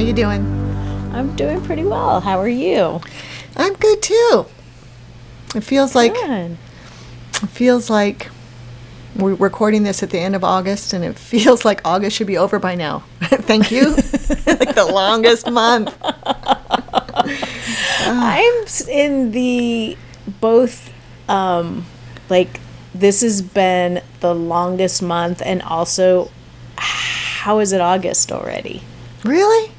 How 0.00 0.06
you 0.06 0.12
doing? 0.14 0.40
I'm 1.12 1.36
doing 1.36 1.60
pretty 1.62 1.84
well. 1.84 2.22
How 2.22 2.38
are 2.38 2.48
you? 2.48 3.02
I'm 3.54 3.74
good 3.74 4.00
too. 4.00 4.46
It 5.54 5.60
feels 5.60 5.94
like 5.94 6.14
Good. 6.14 6.56
it 7.42 7.48
feels 7.50 7.90
like 7.90 8.30
we're 9.14 9.34
recording 9.34 9.82
this 9.82 10.02
at 10.02 10.08
the 10.08 10.18
end 10.18 10.34
of 10.34 10.42
August, 10.42 10.94
and 10.94 11.04
it 11.04 11.18
feels 11.18 11.66
like 11.66 11.82
August 11.84 12.16
should 12.16 12.28
be 12.28 12.38
over 12.38 12.58
by 12.58 12.76
now. 12.76 13.00
Thank 13.20 13.70
you. 13.70 13.90
like 14.46 14.74
the 14.74 14.88
longest 14.90 15.50
month. 15.50 15.94
I'm 18.06 18.64
in 18.88 19.32
the 19.32 19.98
both 20.40 20.94
um 21.28 21.84
like 22.30 22.58
this 22.94 23.20
has 23.20 23.42
been 23.42 24.00
the 24.20 24.34
longest 24.34 25.02
month 25.02 25.42
and 25.44 25.60
also 25.60 26.30
how 26.76 27.58
is 27.58 27.74
it 27.74 27.82
August 27.82 28.32
already? 28.32 28.82
Really? 29.24 29.72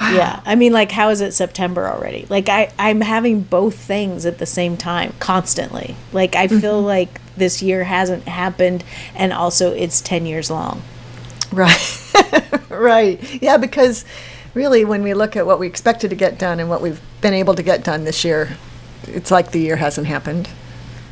Yeah. 0.00 0.40
I 0.46 0.54
mean 0.54 0.72
like 0.72 0.90
how 0.90 1.10
is 1.10 1.20
it 1.20 1.32
September 1.32 1.88
already? 1.88 2.26
Like 2.28 2.48
I 2.48 2.72
I'm 2.78 3.00
having 3.00 3.42
both 3.42 3.74
things 3.74 4.24
at 4.24 4.38
the 4.38 4.46
same 4.46 4.76
time 4.76 5.14
constantly. 5.20 5.96
Like 6.12 6.34
I 6.34 6.48
feel 6.48 6.78
mm-hmm. 6.78 6.86
like 6.86 7.20
this 7.36 7.62
year 7.62 7.84
hasn't 7.84 8.28
happened 8.28 8.84
and 9.14 9.32
also 9.32 9.72
it's 9.72 10.00
10 10.00 10.26
years 10.26 10.50
long. 10.50 10.82
Right. 11.52 12.12
right. 12.68 13.42
Yeah, 13.42 13.56
because 13.56 14.04
really, 14.54 14.84
when 14.84 15.02
we 15.02 15.14
look 15.14 15.36
at 15.36 15.46
what 15.46 15.58
we 15.58 15.66
expected 15.66 16.10
to 16.10 16.16
get 16.16 16.38
done 16.38 16.60
and 16.60 16.68
what 16.68 16.80
we've 16.80 17.00
been 17.20 17.34
able 17.34 17.54
to 17.54 17.62
get 17.62 17.84
done 17.84 18.04
this 18.04 18.24
year, 18.24 18.56
it's 19.04 19.30
like 19.30 19.50
the 19.50 19.60
year 19.60 19.76
hasn't 19.76 20.06
happened. 20.06 20.48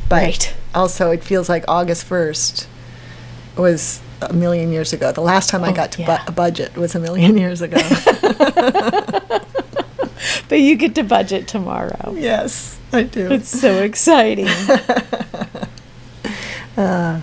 But 0.09 0.23
Right. 0.23 0.55
also, 0.75 1.11
it 1.11 1.23
feels 1.23 1.49
like 1.49 1.65
August 1.69 2.09
1st 2.09 2.67
was 3.57 4.01
a 4.21 4.33
million 4.33 4.73
years 4.73 4.93
ago. 4.93 5.13
The 5.13 5.21
last 5.21 5.49
time 5.51 5.63
I 5.65 5.71
Oh, 5.71 5.75
got 5.75 5.93
to 5.93 6.03
yeah. 6.03 6.19
bu- 6.25 6.29
a 6.29 6.33
budget 6.33 6.77
was 6.77 6.95
a 6.95 6.99
million 6.99 7.37
years 7.45 7.61
ago. 7.63 7.79
But 10.49 10.61
you 10.61 10.77
get 10.77 10.95
to 10.97 11.05
budget 11.05 11.47
tomorrow. 11.47 12.15
yes, 12.17 12.79
I 12.93 13.03
do. 13.03 13.31
It's 13.31 13.49
so 13.49 13.83
exciting. 13.83 14.49
Uh, 16.77 17.21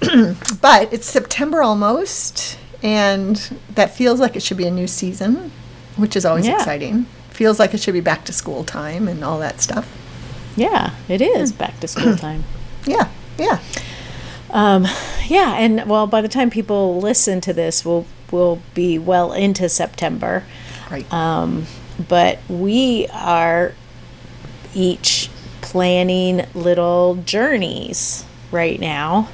but 0.60 0.92
it's 0.92 1.04
September 1.06 1.62
almost, 1.62 2.56
and 2.80 3.36
that 3.74 3.92
feels 3.92 4.20
like 4.20 4.36
it 4.36 4.42
should 4.42 4.56
be 4.56 4.66
a 4.68 4.70
new 4.70 4.86
season, 4.86 5.50
which 5.96 6.14
is 6.14 6.24
always 6.24 6.46
Yeah. 6.46 6.54
exciting. 6.54 7.06
Feels 7.30 7.58
like 7.58 7.74
it 7.74 7.80
should 7.80 7.94
be 7.94 8.00
back 8.00 8.24
to 8.26 8.32
school 8.32 8.62
time 8.62 9.08
and 9.08 9.24
all 9.24 9.40
that 9.40 9.60
stuff. 9.60 9.88
yeah, 10.54 10.90
it 11.08 11.20
is 11.20 11.50
back 11.50 11.80
to 11.80 11.88
school 11.88 12.16
time. 12.16 12.44
Yeah, 12.86 13.08
yeah. 13.38 13.58
Um, 14.54 14.86
yeah, 15.26 15.56
and 15.58 15.84
well, 15.86 16.06
by 16.06 16.22
the 16.22 16.28
time 16.28 16.48
people 16.48 17.00
listen 17.00 17.40
to 17.42 17.52
this, 17.52 17.84
we'll 17.84 18.06
we'll 18.30 18.62
be 18.72 18.98
well 18.98 19.32
into 19.32 19.68
September. 19.68 20.44
Right. 20.90 21.12
Um, 21.12 21.66
but 22.08 22.38
we 22.48 23.08
are 23.12 23.74
each 24.74 25.28
planning 25.60 26.46
little 26.54 27.16
journeys 27.16 28.24
right 28.52 28.78
now, 28.78 29.28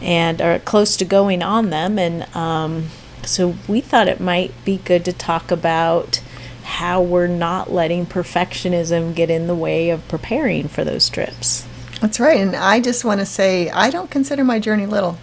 and 0.00 0.40
are 0.40 0.60
close 0.60 0.96
to 0.98 1.04
going 1.04 1.42
on 1.42 1.70
them. 1.70 1.98
And 1.98 2.22
um, 2.36 2.88
so 3.24 3.56
we 3.66 3.80
thought 3.80 4.06
it 4.06 4.20
might 4.20 4.52
be 4.64 4.78
good 4.78 5.04
to 5.06 5.12
talk 5.12 5.50
about 5.50 6.22
how 6.62 7.02
we're 7.02 7.26
not 7.26 7.72
letting 7.72 8.06
perfectionism 8.06 9.14
get 9.14 9.28
in 9.28 9.48
the 9.48 9.54
way 9.56 9.90
of 9.90 10.06
preparing 10.06 10.68
for 10.68 10.84
those 10.84 11.08
trips. 11.08 11.66
That's 12.00 12.20
right. 12.20 12.38
And 12.40 12.54
I 12.54 12.80
just 12.80 13.04
want 13.04 13.20
to 13.20 13.26
say, 13.26 13.70
I 13.70 13.90
don't 13.90 14.10
consider 14.10 14.44
my 14.44 14.58
journey 14.58 14.86
little. 14.86 15.18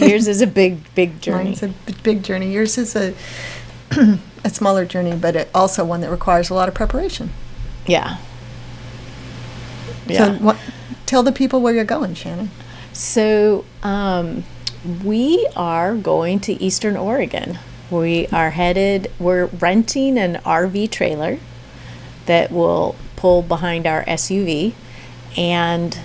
Yours 0.00 0.26
is 0.26 0.40
a 0.40 0.46
big, 0.46 0.92
big 0.94 1.20
journey. 1.20 1.44
Mine's 1.50 1.62
a 1.62 1.72
big 2.02 2.22
journey. 2.24 2.52
Yours 2.52 2.76
is 2.78 2.96
a, 2.96 3.14
a 4.44 4.50
smaller 4.50 4.84
journey, 4.84 5.14
but 5.16 5.36
it 5.36 5.48
also 5.54 5.84
one 5.84 6.00
that 6.00 6.10
requires 6.10 6.50
a 6.50 6.54
lot 6.54 6.68
of 6.68 6.74
preparation. 6.74 7.30
Yeah. 7.86 8.16
So, 10.08 10.12
Yeah. 10.14 10.38
what, 10.38 10.56
tell 11.06 11.22
the 11.22 11.32
people 11.32 11.60
where 11.60 11.72
you're 11.74 11.84
going, 11.84 12.14
Shannon. 12.14 12.50
So, 12.92 13.64
um, 13.82 14.44
we 15.04 15.48
are 15.54 15.94
going 15.94 16.40
to 16.40 16.60
Eastern 16.60 16.96
Oregon. 16.96 17.58
We 17.90 18.26
are 18.28 18.50
headed, 18.50 19.12
we're 19.20 19.46
renting 19.46 20.18
an 20.18 20.36
RV 20.44 20.90
trailer 20.90 21.38
that 22.26 22.50
will 22.50 22.96
pull 23.16 23.42
behind 23.42 23.86
our 23.86 24.02
SUV. 24.04 24.72
And 25.36 25.98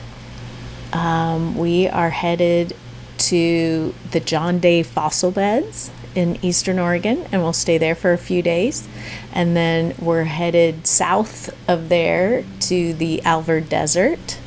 um, 0.94 1.58
we 1.58 1.88
are 1.88 2.10
headed 2.10 2.76
to 3.18 3.94
the 4.12 4.20
John 4.20 4.60
Day 4.60 4.84
fossil 4.84 5.32
beds 5.32 5.92
in 6.16 6.38
Eastern 6.42 6.80
Oregon, 6.80 7.28
and 7.32 7.42
we'll 7.42 7.54
stay 7.54 7.78
there 7.78 7.96
for 7.96 8.14
a 8.14 8.18
few 8.18 8.42
days. 8.42 8.88
And 9.34 9.56
then 9.56 9.94
we're 10.00 10.24
headed 10.24 10.88
south 10.88 11.50
of 11.70 11.90
there 11.90 12.44
to 12.62 12.94
the 12.94 13.22
Alvord 13.24 13.70
Desert, 13.70 14.40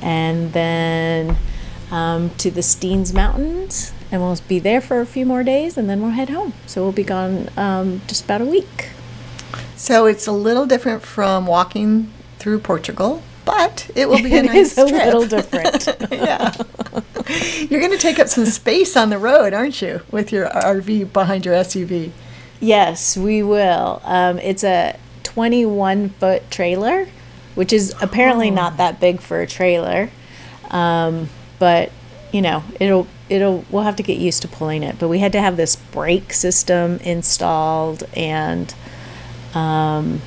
and 0.00 0.52
then 0.52 1.36
um, 1.92 2.30
to 2.38 2.50
the 2.50 2.62
Steens 2.62 3.14
Mountains, 3.14 3.92
and 4.10 4.20
we'll 4.20 4.38
be 4.48 4.58
there 4.58 4.80
for 4.80 5.00
a 5.00 5.06
few 5.06 5.26
more 5.26 5.44
days, 5.44 5.76
and 5.76 5.88
then 5.88 6.00
we'll 6.02 6.10
head 6.10 6.30
home. 6.30 6.54
So 6.66 6.82
we'll 6.82 6.92
be 6.92 7.04
gone 7.04 7.48
um, 7.56 8.02
just 8.08 8.24
about 8.24 8.40
a 8.40 8.46
week. 8.46 8.90
So 9.76 10.06
it's 10.06 10.26
a 10.26 10.32
little 10.32 10.66
different 10.66 11.02
from 11.02 11.46
walking 11.46 12.10
through 12.38 12.60
Portugal, 12.60 13.22
but 13.44 13.90
it 13.94 14.08
will 14.08 14.22
be 14.22 14.34
a 14.34 14.38
It 14.42 14.46
nice 14.46 14.72
is 14.72 14.78
a 14.78 14.88
trip. 14.88 15.04
little 15.04 15.26
different. 15.38 15.88
yeah. 16.10 16.52
You're 17.68 17.80
going 17.80 17.92
to 17.92 17.98
take 17.98 18.18
up 18.18 18.28
some 18.28 18.46
space 18.46 18.96
on 18.96 19.10
the 19.10 19.18
road, 19.18 19.52
aren't 19.54 19.80
you, 19.82 20.02
with 20.10 20.32
your 20.32 20.48
RV 20.48 21.12
behind 21.12 21.44
your 21.46 21.54
SUV? 21.54 22.10
Yes, 22.60 23.16
we 23.16 23.42
will. 23.42 24.00
Um, 24.04 24.38
it's 24.38 24.62
a 24.64 24.96
21 25.24 26.10
foot 26.10 26.50
trailer, 26.50 27.08
which 27.54 27.72
is 27.72 27.94
apparently 28.00 28.50
Oh. 28.50 28.54
not 28.54 28.76
that 28.76 29.00
big 29.00 29.20
for 29.20 29.40
a 29.40 29.46
trailer. 29.46 30.10
Um, 30.70 31.28
but 31.58 31.90
you 32.32 32.40
know, 32.40 32.64
it'll 32.80 33.06
it'll 33.28 33.64
we'll 33.70 33.82
have 33.82 33.96
to 33.96 34.02
get 34.02 34.16
used 34.18 34.42
to 34.42 34.48
pulling 34.48 34.82
it. 34.82 34.98
But 34.98 35.08
we 35.08 35.18
had 35.18 35.32
to 35.32 35.40
have 35.40 35.56
this 35.56 35.76
brake 35.76 36.32
system 36.32 36.96
installed 36.98 38.04
and 38.16 38.74
um, 39.54 40.20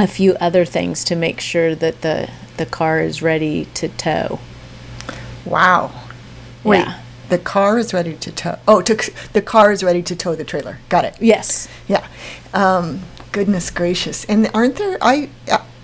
a 0.00 0.06
few 0.08 0.34
other 0.40 0.64
things 0.64 1.04
to 1.04 1.14
make 1.14 1.40
sure 1.40 1.74
that 1.74 2.00
the 2.00 2.28
the 2.56 2.66
car 2.66 3.00
is 3.00 3.22
ready 3.22 3.66
to 3.74 3.88
tow. 3.88 4.38
Wow. 5.44 5.92
Wait, 6.64 6.80
Yeah. 6.80 7.00
the 7.28 7.38
car 7.38 7.78
is 7.78 7.94
ready 7.94 8.14
to 8.14 8.30
tow. 8.32 8.58
Oh, 8.68 8.82
to, 8.82 8.94
the 9.32 9.40
car 9.40 9.72
is 9.72 9.82
ready 9.82 10.02
to 10.02 10.14
tow 10.16 10.34
the 10.34 10.44
trailer. 10.44 10.78
Got 10.90 11.04
it. 11.06 11.16
Yes. 11.20 11.68
Yeah. 11.88 12.06
Um, 12.52 13.00
goodness 13.32 13.70
gracious. 13.70 14.24
And 14.26 14.50
aren't 14.52 14.76
there, 14.76 14.98
I, 15.00 15.30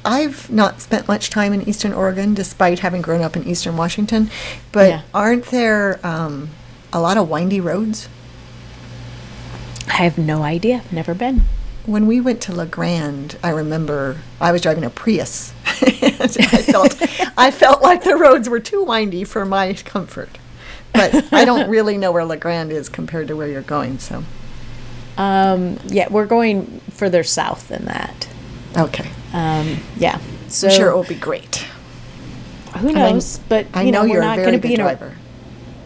I've 0.05 0.51
not 0.51 0.81
spent 0.83 1.09
much 1.09 1.31
time 1.31 1.55
in 1.55 1.67
Eastern 1.67 1.95
Oregon 1.95 2.35
despite 2.35 2.81
having 2.81 3.01
grown 3.01 3.23
up 3.23 3.37
in 3.37 3.45
Eastern 3.49 3.77
Washington, 3.79 4.31
but 4.73 4.89
Yeah. 4.91 5.03
aren't 5.15 5.47
there 5.47 5.99
um, 6.07 6.51
a 6.93 7.01
lot 7.01 7.17
of 7.17 7.29
windy 7.31 7.61
roads? 7.61 8.09
I 9.89 10.03
have 10.05 10.19
no 10.19 10.43
idea. 10.43 10.83
Never 10.93 11.15
been. 11.15 11.45
When 11.87 12.07
we 12.09 12.21
went 12.21 12.41
to 12.43 12.53
La 12.53 12.65
Grande, 12.65 13.37
I 13.45 13.51
remember 13.51 14.19
I 14.41 14.51
was 14.53 14.61
driving 14.61 14.85
a 14.85 14.91
Prius. 14.91 15.53
I 15.67 16.63
felt 16.63 16.97
I 17.39 17.51
felt 17.53 17.81
like 17.83 18.03
the 18.03 18.17
roads 18.17 18.49
were 18.49 18.59
too 18.61 18.83
windy 18.85 19.23
for 19.25 19.45
my 19.45 19.73
comfort. 19.75 20.31
But 20.93 21.33
I 21.33 21.45
don't 21.45 21.69
really 21.77 21.97
know 21.97 22.11
where 22.11 22.25
La 22.25 22.37
Grande 22.37 22.73
is 22.73 22.89
compared 22.89 23.29
to 23.29 23.37
where 23.37 23.47
you're 23.47 23.63
going, 23.63 23.99
so 24.01 24.25
Um, 25.17 25.79
yeah, 25.87 26.09
we're 26.11 26.27
going 26.27 26.81
further 26.91 27.23
south 27.23 27.69
than 27.69 27.85
that. 27.85 28.29
okay. 28.77 29.09
Um, 29.33 29.79
yeah. 29.97 30.19
So 30.49 30.69
I'm 30.69 30.75
sure 30.75 30.91
it 30.91 30.97
will 30.97 31.05
be 31.05 31.15
great. 31.15 31.67
who 32.79 32.93
knows? 32.93 33.39
but 33.49 33.67
I 33.75 33.83
you 33.83 33.93
know, 33.93 34.01
know, 34.03 34.07
you're 34.07 34.17
we're 34.21 34.23
a 34.23 34.27
not 34.27 34.37
very 34.37 34.47
going 34.47 34.61
to 34.61 34.63
good 34.63 34.69
be 34.69 34.75
in 34.75 34.81
a 34.81 34.85
driver. 34.85 35.17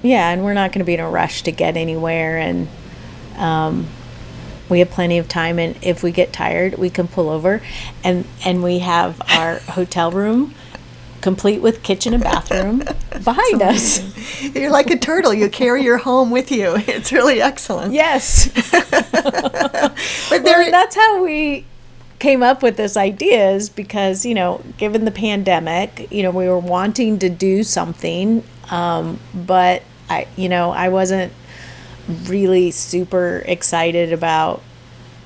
yeah, 0.03 0.31
and 0.31 0.45
we're 0.45 0.55
not 0.55 0.73
going 0.73 0.79
to 0.81 0.85
be 0.87 0.95
in 0.95 1.01
a 1.01 1.11
rush 1.11 1.43
to 1.43 1.53
get 1.53 1.77
anywhere. 1.77 2.39
And 2.39 2.69
um, 3.37 3.87
we 4.71 4.79
have 4.79 4.91
plenty 4.91 5.19
of 5.19 5.29
time, 5.29 5.59
and 5.59 5.77
if 5.83 6.03
we 6.03 6.13
get 6.13 6.33
tired, 6.33 6.79
we 6.79 6.91
can 6.91 7.09
pull 7.09 7.29
over, 7.29 7.61
and 8.05 8.25
and 8.45 8.63
we 8.63 8.79
have 8.81 9.21
our 9.31 9.59
hotel 9.71 10.11
room 10.11 10.55
complete 11.21 11.61
with 11.61 11.83
kitchen 11.83 12.15
and 12.15 12.23
bathroom 12.23 12.79
behind 13.25 13.63
us. 13.63 14.01
You're 14.55 14.71
like 14.71 14.91
a 14.91 14.99
turtle. 14.99 15.35
You 15.35 15.51
carry 15.51 15.83
your 15.83 15.99
home 15.99 16.31
with 16.31 16.51
you. 16.51 16.77
It's 16.77 17.13
really 17.13 17.43
excellent. 17.43 17.93
Yes. 17.93 18.51
But 20.31 20.45
Well, 20.45 20.71
that's 20.71 20.97
how 20.97 21.23
we 21.23 21.67
came 22.21 22.43
up 22.43 22.63
with 22.63 22.77
this 22.77 22.97
idea 22.97 23.51
is 23.51 23.69
because 23.69 24.25
you 24.25 24.35
know 24.35 24.63
given 24.77 25.05
the 25.05 25.11
pandemic 25.11 26.07
you 26.13 26.23
know 26.23 26.31
we 26.31 26.47
were 26.47 26.59
wanting 26.59 27.19
to 27.19 27.29
do 27.29 27.65
something 27.65 28.45
um, 28.71 29.19
but 29.35 29.83
i 30.09 30.29
you 30.37 30.49
know 30.49 30.71
i 30.71 30.89
wasn't 30.89 31.33
really 32.11 32.71
super 32.71 33.43
excited 33.47 34.13
about 34.13 34.63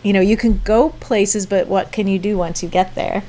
you 0.02 0.12
know 0.12 0.20
you 0.20 0.36
can 0.36 0.60
go 0.64 0.90
places 0.90 1.46
but 1.46 1.66
what 1.66 1.92
can 1.92 2.06
you 2.06 2.18
do 2.18 2.36
once 2.36 2.62
you 2.62 2.68
get 2.68 2.94
there? 2.94 3.24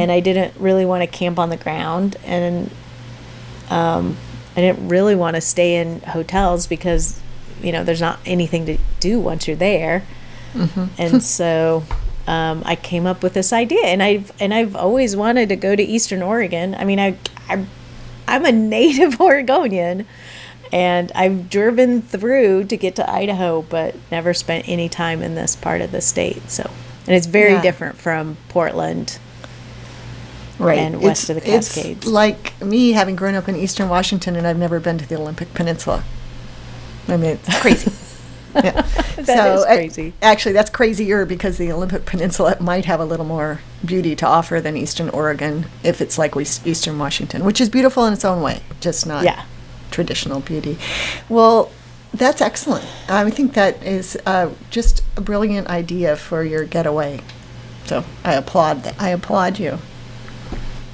And 0.00 0.12
i 0.12 0.20
didn't 0.20 0.54
really 0.58 0.84
want 0.84 1.02
to 1.02 1.06
camp 1.06 1.38
on 1.38 1.50
the 1.50 1.56
ground 1.56 2.16
and 2.24 2.70
um, 3.70 4.16
i 4.56 4.60
didn't 4.60 4.88
really 4.88 5.16
want 5.16 5.34
to 5.34 5.40
stay 5.40 5.76
in 5.76 6.00
hotels 6.02 6.66
because 6.66 7.20
you 7.62 7.72
know 7.72 7.82
there's 7.82 8.00
not 8.00 8.20
anything 8.26 8.66
to 8.66 8.78
do 9.00 9.18
once 9.18 9.48
you're 9.48 9.56
there. 9.56 10.04
And 10.98 11.22
so 11.36 11.84
um, 12.26 12.62
I 12.64 12.76
came 12.76 13.06
up 13.06 13.22
with 13.22 13.34
this 13.34 13.52
idea, 13.52 13.84
and 13.86 14.02
I've 14.02 14.32
and 14.40 14.52
I've 14.54 14.76
always 14.76 15.16
wanted 15.16 15.48
to 15.48 15.56
go 15.56 15.74
to 15.74 15.82
Eastern 15.82 16.22
Oregon. 16.22 16.74
I 16.74 16.84
mean, 16.84 17.00
I, 17.00 17.16
I 17.48 17.64
I'm 18.28 18.44
a 18.44 18.52
native 18.76 19.20
Oregonian, 19.20 20.06
and 20.74 21.10
I've 21.14 21.48
driven 21.48 22.02
through 22.02 22.64
to 22.64 22.76
get 22.76 22.96
to 22.96 23.08
Idaho, 23.10 23.62
but 23.62 23.94
never 24.10 24.34
spent 24.34 24.68
any 24.68 24.88
time 24.88 25.22
in 25.22 25.36
this 25.36 25.54
part 25.54 25.80
of 25.80 25.92
the 25.92 26.00
state. 26.00 26.50
So, 26.50 26.68
and 27.06 27.14
it's 27.14 27.26
very 27.26 27.52
Yeah. 27.52 27.62
different 27.62 27.96
from 27.96 28.36
Portland. 28.48 29.18
right. 30.58 30.78
and 30.78 31.00
west 31.02 31.28
of 31.30 31.34
the 31.36 31.40
Cascades. 31.40 31.98
It's 31.98 32.06
like 32.06 32.60
me 32.62 32.92
having 32.92 33.16
grown 33.16 33.34
up 33.34 33.48
in 33.48 33.56
eastern 33.56 33.88
Washington 33.88 34.36
and 34.36 34.46
I've 34.46 34.56
never 34.58 34.78
been 34.80 34.98
to 34.98 35.06
the 35.06 35.16
Olympic 35.16 35.52
Peninsula. 35.52 36.04
I 37.08 37.16
mean, 37.16 37.30
it's 37.44 37.60
crazy. 37.60 37.92
yeah. 38.54 38.86
That 39.16 39.54
is 39.56 39.62
uh, 39.62 39.66
crazy. 39.66 40.12
actually, 40.22 40.52
that's 40.52 40.70
crazier 40.70 41.24
because 41.24 41.56
the 41.58 41.70
Olympic 41.72 42.04
Peninsula 42.04 42.56
might 42.60 42.84
have 42.84 42.98
a 43.00 43.04
little 43.04 43.24
more 43.26 43.60
beauty 43.84 44.14
to 44.16 44.26
offer 44.26 44.60
than 44.60 44.76
Eastern 44.76 45.08
Oregon 45.10 45.66
if 45.84 46.00
it's 46.00 46.18
like 46.18 46.34
West- 46.34 46.66
Eastern 46.66 46.98
Washington, 46.98 47.44
which 47.44 47.60
is 47.60 47.68
beautiful 47.68 48.04
in 48.06 48.12
its 48.12 48.24
own 48.24 48.42
way, 48.42 48.60
just 48.80 49.06
not 49.06 49.24
Yeah. 49.24 49.44
Traditional 49.94 50.40
beauty. 50.40 50.76
Well, 51.28 51.70
that's 52.12 52.40
excellent. 52.40 52.84
I 53.08 53.30
think 53.30 53.54
that 53.54 53.82
is 53.82 54.18
uh, 54.26 54.50
just 54.70 55.02
a 55.16 55.20
brilliant 55.20 55.68
idea 55.68 56.16
for 56.16 56.42
your 56.42 56.64
getaway. 56.64 57.20
So 57.86 58.04
I 58.24 58.34
applaud 58.34 58.82
that. 58.82 59.00
I 59.00 59.10
applaud 59.10 59.58
you. 59.58 59.78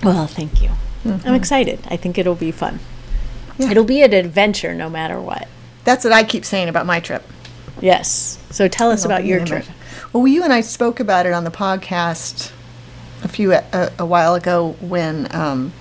Well, 0.03 0.27
thank 0.27 0.63
you. 0.63 0.71
I'm 1.05 1.35
excited. 1.35 1.81
I 1.89 1.97
think 1.97 2.19
it'll 2.19 2.35
be 2.35 2.51
fun. 2.51 2.79
Yeah. 3.59 3.71
It'll 3.71 3.85
be 3.85 4.03
an 4.03 4.13
adventure 4.13 4.75
no 4.75 4.91
matter 4.91 5.19
what. 5.19 5.49
That's 5.85 6.05
what 6.05 6.13
I 6.13 6.25
keep 6.25 6.45
saying 6.45 6.69
about 6.69 6.85
my 6.85 7.01
trip. 7.01 7.23
Yes. 7.81 8.39
So 8.51 8.69
tell 8.69 8.91
us 8.91 9.05
about 9.05 9.25
your 9.25 9.45
trip. 9.45 9.65
Well, 10.13 10.27
you 10.27 10.43
and 10.45 10.53
I 10.53 10.61
spoke 10.61 11.01
about 11.01 11.25
it 11.25 11.33
on 11.33 11.45
the 11.45 11.51
podcast 11.51 12.53
a 13.23 13.29
few 13.29 13.53
a, 13.53 13.93
a 13.99 14.05
while 14.05 14.35
ago 14.35 14.77
when 14.81 15.35
um, 15.35 15.73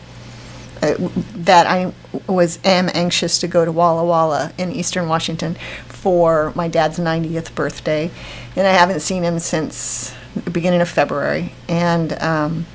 uh, 0.82 0.96
that 1.36 1.68
I 1.68 1.94
was 2.28 2.60
am 2.64 2.90
anxious 2.94 3.40
to 3.40 3.48
go 3.48 3.66
to 3.66 3.72
Walla 3.72 4.04
Walla 4.04 4.52
in 4.58 4.72
Eastern 4.72 5.08
Washington 5.08 5.56
for 5.88 6.52
my 6.56 6.68
dad's 6.68 6.98
90th 6.98 7.54
birthday, 7.56 8.10
and 8.56 8.68
I 8.68 8.72
haven't 8.72 9.02
seen 9.02 9.24
him 9.24 9.40
since 9.40 10.14
the 10.36 10.52
beginning 10.52 10.82
of 10.82 10.90
February, 10.90 11.54
and 11.68 12.14
um, 12.22 12.66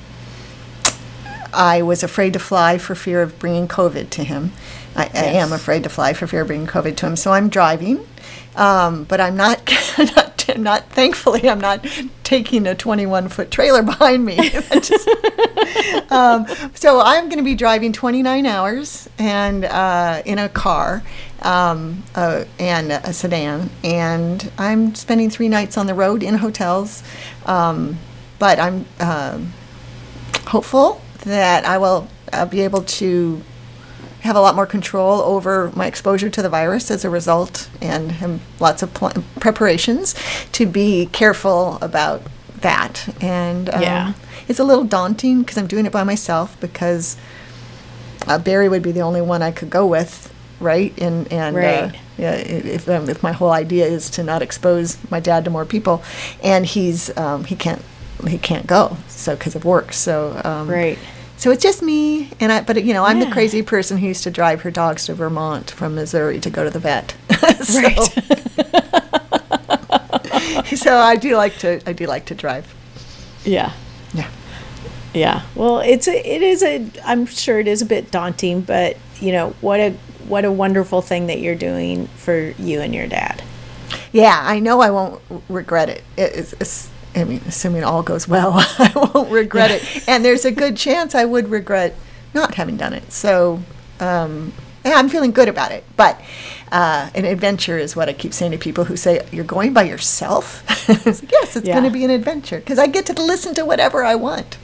I 1.53 1.83
was 1.83 2.03
afraid 2.03 2.33
to 2.35 2.39
fly 2.39 2.79
for 2.79 2.95
fear 2.95 3.23
of 3.23 3.39
bringing 3.39 3.69
COVID 3.69 4.11
to 4.11 4.25
him. 4.25 4.53
I, 4.97 5.11
I 5.15 5.25
am 5.25 5.53
afraid 5.53 5.83
to 5.85 5.89
fly 5.89 6.13
for 6.13 6.27
fear 6.27 6.43
of 6.43 6.49
bringing 6.49 6.67
COVID 6.67 6.97
to 6.97 7.07
him, 7.07 7.17
so 7.17 7.33
I'm 7.33 7.49
driving. 7.49 8.07
Um, 8.57 9.05
but 9.05 9.21
I'm 9.21 9.37
not, 9.37 9.61
not, 10.55 10.63
not, 10.63 10.91
thankfully, 10.91 11.49
I'm 11.49 11.61
not 11.61 11.87
taking 12.23 12.67
a 12.67 12.75
21 12.75 13.29
foot 13.29 13.51
trailer 13.51 13.83
behind 13.93 14.25
me. 14.25 14.39
Um, 16.11 16.47
so 16.75 17.01
I'm 17.01 17.25
going 17.25 17.39
to 17.39 17.45
be 17.45 17.55
driving 17.55 17.93
29 17.93 18.47
hours 18.47 19.09
and 19.19 19.65
uh, 19.65 20.23
in 20.25 20.39
a 20.39 20.49
car 20.49 21.03
um, 21.43 22.05
uh, 22.15 22.45
and 22.59 22.93
a 22.93 23.13
sedan, 23.13 23.71
and 23.83 24.51
I'm 24.57 24.95
spending 24.95 25.31
three 25.31 25.49
nights 25.49 25.77
on 25.77 25.87
the 25.87 25.95
road 25.95 26.23
in 26.23 26.35
hotels. 26.35 27.03
Um, 27.47 27.99
but 28.39 28.59
I'm 28.59 28.87
um 29.01 29.53
hopeful 30.47 31.01
that 31.25 31.65
I 31.65 31.79
will 31.79 32.09
uh, 32.33 32.47
be 32.47 32.61
able 32.61 32.83
to 32.83 33.43
have 34.25 34.37
a 34.37 34.41
lot 34.41 34.55
more 34.57 34.67
control 34.67 35.21
over 35.21 35.71
my 35.77 35.87
exposure 35.87 36.31
to 36.31 36.43
the 36.43 36.49
virus 36.49 36.91
as 36.91 37.05
a 37.05 37.11
result, 37.11 37.69
and 37.81 38.13
have 38.13 38.41
lots 38.61 38.83
of 38.83 38.93
pl- 38.95 39.13
preparations 39.39 40.15
to 40.53 40.67
be 40.67 41.07
careful 41.13 41.79
about 41.81 42.23
that. 42.61 42.95
And 43.21 43.69
um, 43.71 43.83
Yeah. 43.83 44.13
it's 44.49 44.59
a 44.59 44.65
little 44.65 44.85
daunting 44.85 45.41
because 45.43 45.59
I'm 45.59 45.67
doing 45.67 45.87
it 45.87 45.93
by 45.93 46.05
myself 46.05 46.57
because 46.61 47.17
uh, 48.27 48.39
Barry 48.39 48.69
would 48.69 48.83
be 48.83 48.93
the 48.93 49.03
only 49.03 49.21
one 49.21 49.43
I 49.43 49.51
could 49.51 49.69
go 49.71 49.87
with, 49.87 50.33
right? 50.61 50.93
And 51.01 51.31
and 51.31 51.57
Uh, 51.57 51.91
yeah, 52.17 52.33
if 52.35 52.89
um, 52.89 53.11
if 53.11 53.23
my 53.23 53.33
whole 53.33 53.51
idea 53.53 53.85
is 53.87 54.09
to 54.11 54.23
not 54.23 54.41
expose 54.41 54.97
my 55.11 55.21
dad 55.21 55.45
to 55.45 55.51
more 55.51 55.67
people, 55.67 56.03
and 56.43 56.65
he's 56.65 57.15
um, 57.19 57.45
he 57.45 57.57
can't 57.57 57.83
he 58.27 58.39
can't 58.39 58.67
go 58.67 58.97
so 59.09 59.35
because 59.37 59.55
of 59.57 59.65
work. 59.67 59.93
So 59.93 60.41
um, 60.45 60.69
Right. 60.71 60.97
So 61.45 61.51
it's 61.51 61.63
just 61.63 61.83
me, 61.83 62.31
and 62.41 62.51
I. 62.51 62.63
But 62.63 62.83
you 62.85 62.95
know, 62.95 63.05
I'm 63.05 63.21
the 63.21 63.31
crazy 63.31 63.61
person 63.61 63.99
who 63.99 64.07
used 64.07 64.23
to 64.23 64.31
drive 64.31 64.63
her 64.63 64.71
dogs 64.71 65.05
to 65.05 65.15
Vermont 65.15 65.71
from 65.73 65.95
Missouri 65.95 66.41
to 66.41 66.49
go 66.49 66.65
to 66.65 66.71
the 66.71 66.79
vet. 66.79 67.15
so, 67.63 67.83
so 70.75 70.97
I 70.97 71.17
do 71.17 71.37
like 71.37 71.59
to. 71.59 71.83
I 71.87 71.93
do 71.93 72.07
like 72.07 72.25
to 72.27 72.35
drive. 72.35 72.75
Yeah. 73.45 73.75
Yeah. 74.15 74.31
Yeah. 75.13 75.43
Well, 75.55 75.81
it's 75.81 76.09
a, 76.09 76.17
it 76.17 76.41
is 76.41 76.63
a 76.63 76.91
I'm 77.05 77.27
sure 77.27 77.61
it 77.61 77.69
is 77.69 77.83
a 77.83 77.87
bit 77.87 78.11
daunting, 78.11 78.63
but 78.63 78.97
you 79.21 79.33
know, 79.33 79.51
what 79.61 79.81
a 79.81 79.91
what 80.27 80.47
a 80.47 80.51
wonderful 80.51 81.03
thing 81.03 81.27
that 81.27 81.41
you're 81.41 81.57
doing 81.57 82.07
for 82.07 82.55
you 82.59 82.81
and 82.81 82.95
your 82.95 83.07
dad. 83.07 83.43
Yeah, 84.13 84.41
I 84.43 84.61
know 84.61 84.81
I 84.81 84.91
won't 84.91 85.21
regret 85.51 85.91
it. 85.91 86.05
it 86.17 86.37
it's, 86.37 86.55
it's, 86.55 86.91
I 87.17 87.25
mean, 87.25 87.41
assuming 87.47 87.85
all 87.85 88.03
goes 88.03 88.27
well, 88.27 88.53
I 88.79 88.93
won't 89.15 89.31
regret 89.31 89.71
it. 89.71 90.09
And 90.09 90.25
there's 90.25 90.45
a 90.45 90.51
good 90.53 90.77
chance 90.77 91.15
I 91.15 91.25
would 91.25 91.49
regret 91.49 91.95
not 92.35 92.55
having 92.55 92.77
done 92.77 92.93
it. 92.93 93.13
So, 93.13 93.63
um, 94.01 94.53
yeah, 94.85 94.95
I'm 94.95 95.09
feeling 95.09 95.31
good 95.31 95.49
about 95.49 95.71
it. 95.73 95.85
But 95.97 96.21
uh, 96.73 97.09
an 97.15 97.25
adventure 97.25 97.79
is 97.79 97.95
what 97.95 98.09
I 98.09 98.13
keep 98.13 98.33
saying 98.35 98.53
to 98.53 98.59
people 98.59 98.85
who 98.85 98.97
say, 98.97 99.25
You're 99.33 99.45
going 99.45 99.73
by 99.73 99.85
yourself? 99.85 100.63
It's 101.07 101.23
like, 101.23 101.33
yes, 101.33 101.57
it's 101.57 101.67
Yeah. 101.67 101.75
going 101.75 101.85
to 101.85 101.91
be 101.91 102.05
an 102.05 102.11
adventure 102.11 102.59
because 102.59 102.79
I 102.79 102.87
get 102.89 103.07
to 103.07 103.13
listen 103.15 103.55
to 103.55 103.65
whatever 103.65 104.05
I 104.05 104.17
want. 104.17 104.59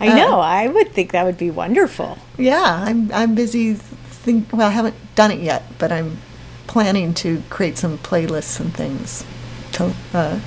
I 0.00 0.08
know. 0.08 0.40
I 0.40 0.66
would 0.66 0.92
think 0.92 1.12
that 1.12 1.24
would 1.24 1.38
be 1.38 1.50
wonderful. 1.50 2.18
Yeah, 2.36 2.82
I'm, 2.84 3.12
I'm 3.12 3.34
busy. 3.36 3.74
Think, 3.74 4.52
well, 4.52 4.66
I 4.66 4.70
haven't 4.70 4.96
done 5.14 5.30
it 5.30 5.40
yet, 5.40 5.62
but 5.78 5.92
I'm 5.92 6.18
planning 6.66 7.14
to 7.14 7.42
create 7.50 7.78
some 7.78 7.98
playlists 7.98 8.58
and 8.58 8.74
things 8.74 9.24
to, 9.72 9.94
uh, 10.12 10.40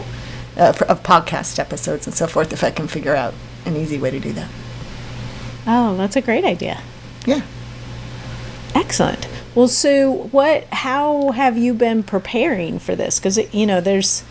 uh, 0.58 0.72
for, 0.72 0.86
of 0.86 1.04
podcast 1.04 1.60
episodes 1.60 2.08
and 2.08 2.16
so 2.16 2.28
forth 2.28 2.54
if 2.54 2.64
I 2.64 2.72
can 2.72 2.88
figure 2.88 3.16
out 3.16 3.34
an 3.66 3.76
easy 3.76 3.98
way 3.98 4.12
to 4.12 4.20
do 4.20 4.34
that. 4.34 4.50
Oh, 5.68 5.96
that's 5.96 6.16
a 6.16 6.22
great 6.22 6.44
idea. 6.44 6.82
Yeah. 7.26 7.42
Excellent. 8.74 9.28
Well, 9.54 9.68
so 9.68 10.12
what? 10.32 10.66
How 10.72 11.32
have 11.32 11.58
you 11.58 11.74
been 11.74 12.04
preparing 12.04 12.80
for 12.80 12.96
this? 12.96 13.20
Because 13.20 13.38
you 13.54 13.66
know, 13.66 13.82
there's 13.82 14.24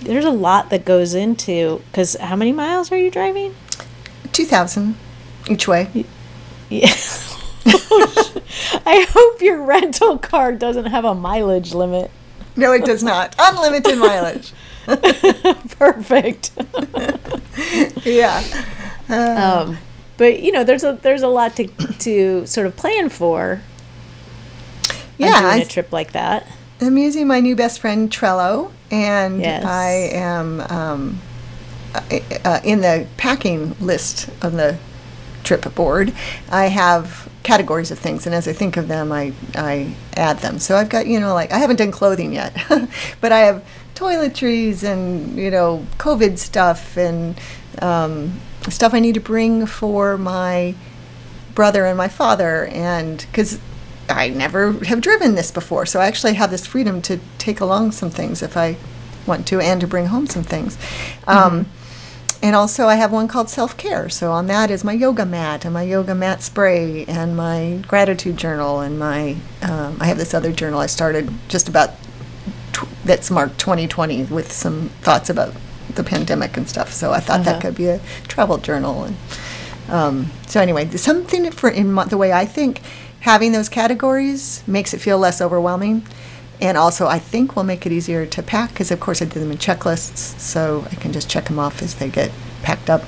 there's 0.00 0.24
a 0.24 0.30
lot 0.30 0.70
that 0.70 0.84
goes 0.84 1.14
into. 1.14 1.82
Because 1.90 2.16
how 2.16 2.36
many 2.36 2.52
miles 2.52 2.90
are 2.90 2.98
you 2.98 3.10
driving? 3.10 3.54
2,000 4.32 4.96
each 5.48 5.68
way. 5.68 6.06
Yeah. 6.70 6.94
I 8.84 9.06
hope 9.10 9.42
your 9.42 9.62
rental 9.62 10.18
car 10.18 10.52
doesn't 10.52 10.86
have 10.86 11.04
a 11.04 11.14
mileage 11.14 11.74
limit. 11.74 12.10
No, 12.56 12.72
it 12.72 12.84
does 12.84 13.02
not. 13.02 13.34
Unlimited 13.38 13.98
mileage. 13.98 14.52
Perfect. 15.78 16.50
Yeah. 18.04 18.42
um, 19.08 19.78
but 20.16 20.40
you 20.40 20.52
know, 20.52 20.64
there's 20.64 20.84
a 20.84 20.98
there's 21.02 21.22
a 21.22 21.28
lot 21.28 21.56
to 21.56 21.66
to 21.66 22.46
sort 22.46 22.66
of 22.66 22.76
plan 22.76 23.08
for. 23.08 23.52
on 23.52 23.60
Yeah, 25.18 25.40
doing 25.40 25.52
I- 25.52 25.56
a 25.58 25.64
trip 25.66 25.92
like 25.92 26.12
that. 26.12 26.46
I'm 26.80 26.98
using 26.98 27.28
my 27.28 27.38
new 27.38 27.54
best 27.54 27.78
friend 27.80 28.10
Trello, 28.10 28.72
and 28.90 29.40
Yes. 29.40 29.64
I 29.64 30.10
am 30.12 30.60
um, 30.62 31.20
uh, 31.94 32.58
in 32.64 32.80
the 32.80 33.06
packing 33.18 33.76
list 33.80 34.28
on 34.42 34.56
the 34.56 34.78
trip 35.44 35.72
board, 35.76 36.12
I 36.50 36.66
have 36.66 37.28
categories 37.44 37.90
of 37.92 37.98
things, 38.00 38.26
and 38.26 38.34
as 38.34 38.48
I 38.48 38.52
think 38.52 38.76
of 38.76 38.88
them, 38.88 39.12
I 39.12 39.32
I 39.54 39.94
add 40.16 40.38
them. 40.38 40.58
So 40.58 40.76
I've 40.76 40.88
got 40.88 41.06
you 41.06 41.20
know 41.20 41.34
like 41.34 41.52
I 41.52 41.58
haven't 41.58 41.76
done 41.76 41.92
clothing 41.92 42.32
yet, 42.32 42.52
but 43.20 43.30
I 43.30 43.40
have 43.40 43.62
toiletries 44.02 44.82
and 44.82 45.36
you 45.36 45.50
know 45.50 45.86
COVID 45.98 46.38
stuff 46.38 46.96
and 46.96 47.38
um, 47.80 48.40
stuff 48.68 48.94
I 48.94 49.00
need 49.00 49.14
to 49.14 49.20
bring 49.20 49.66
for 49.66 50.18
my 50.18 50.74
brother 51.54 51.86
and 51.86 51.96
my 51.96 52.08
father, 52.08 52.66
and 52.66 53.24
because 53.30 53.60
I 54.08 54.28
never 54.28 54.72
have 54.84 55.00
driven 55.00 55.34
this 55.34 55.50
before, 55.50 55.86
so 55.86 56.00
I 56.00 56.06
actually 56.06 56.34
have 56.34 56.50
this 56.50 56.66
freedom 56.66 57.00
to 57.02 57.20
take 57.38 57.60
along 57.60 57.92
some 57.92 58.10
things 58.10 58.42
if 58.42 58.56
I 58.56 58.76
want 59.26 59.46
to, 59.48 59.60
and 59.60 59.80
to 59.80 59.86
bring 59.86 60.06
home 60.06 60.26
some 60.26 60.42
things. 60.42 60.76
Um, 61.26 61.66
and 62.42 62.56
also, 62.56 62.88
I 62.88 62.96
have 62.96 63.12
one 63.12 63.28
called 63.28 63.48
self 63.48 63.76
care. 63.76 64.08
So 64.08 64.32
on 64.32 64.48
that 64.48 64.68
is 64.68 64.82
my 64.82 64.92
yoga 64.92 65.24
mat 65.24 65.64
and 65.64 65.72
my 65.72 65.84
yoga 65.84 66.12
mat 66.12 66.42
spray 66.42 67.04
and 67.04 67.36
my 67.36 67.80
gratitude 67.86 68.36
journal 68.36 68.80
and 68.80 68.98
my. 68.98 69.36
Um, 69.62 69.98
I 70.00 70.06
have 70.06 70.18
this 70.18 70.34
other 70.34 70.50
journal 70.50 70.80
I 70.80 70.86
started 70.86 71.30
just 71.48 71.68
about 71.68 71.90
that's 73.04 73.30
marked 73.30 73.58
2020 73.58 74.24
with 74.24 74.52
some 74.52 74.88
thoughts 75.02 75.28
about 75.30 75.54
the 75.94 76.04
pandemic 76.04 76.56
and 76.56 76.68
stuff. 76.68 76.92
So 76.92 77.12
I 77.12 77.20
thought 77.20 77.40
Uh-huh. 77.40 77.52
that 77.52 77.60
could 77.60 77.74
be 77.74 77.86
a 77.86 78.00
travel 78.28 78.58
journal. 78.58 79.04
And 79.04 79.16
um, 79.88 80.30
so 80.46 80.60
anyway, 80.60 80.88
something 80.96 81.50
for 81.50 81.68
in 81.68 81.94
the 81.94 82.16
way 82.16 82.32
I 82.32 82.44
think 82.46 82.80
having 83.20 83.52
those 83.52 83.68
categories 83.68 84.62
makes 84.66 84.94
it 84.94 85.00
feel 85.00 85.18
less 85.18 85.40
overwhelming. 85.40 86.06
And 86.60 86.78
also, 86.78 87.08
I 87.08 87.18
think 87.18 87.56
will 87.56 87.64
make 87.64 87.86
it 87.86 87.92
easier 87.92 88.24
to 88.24 88.42
pack 88.42 88.70
because, 88.70 88.92
of 88.92 89.00
course, 89.00 89.20
I 89.20 89.24
do 89.24 89.40
them 89.40 89.50
in 89.50 89.58
checklists, 89.58 90.38
so 90.38 90.86
I 90.92 90.94
can 90.94 91.12
just 91.12 91.28
check 91.28 91.46
them 91.46 91.58
off 91.58 91.82
as 91.82 91.96
they 91.96 92.08
get 92.08 92.30
packed 92.62 92.88
up. 92.88 93.02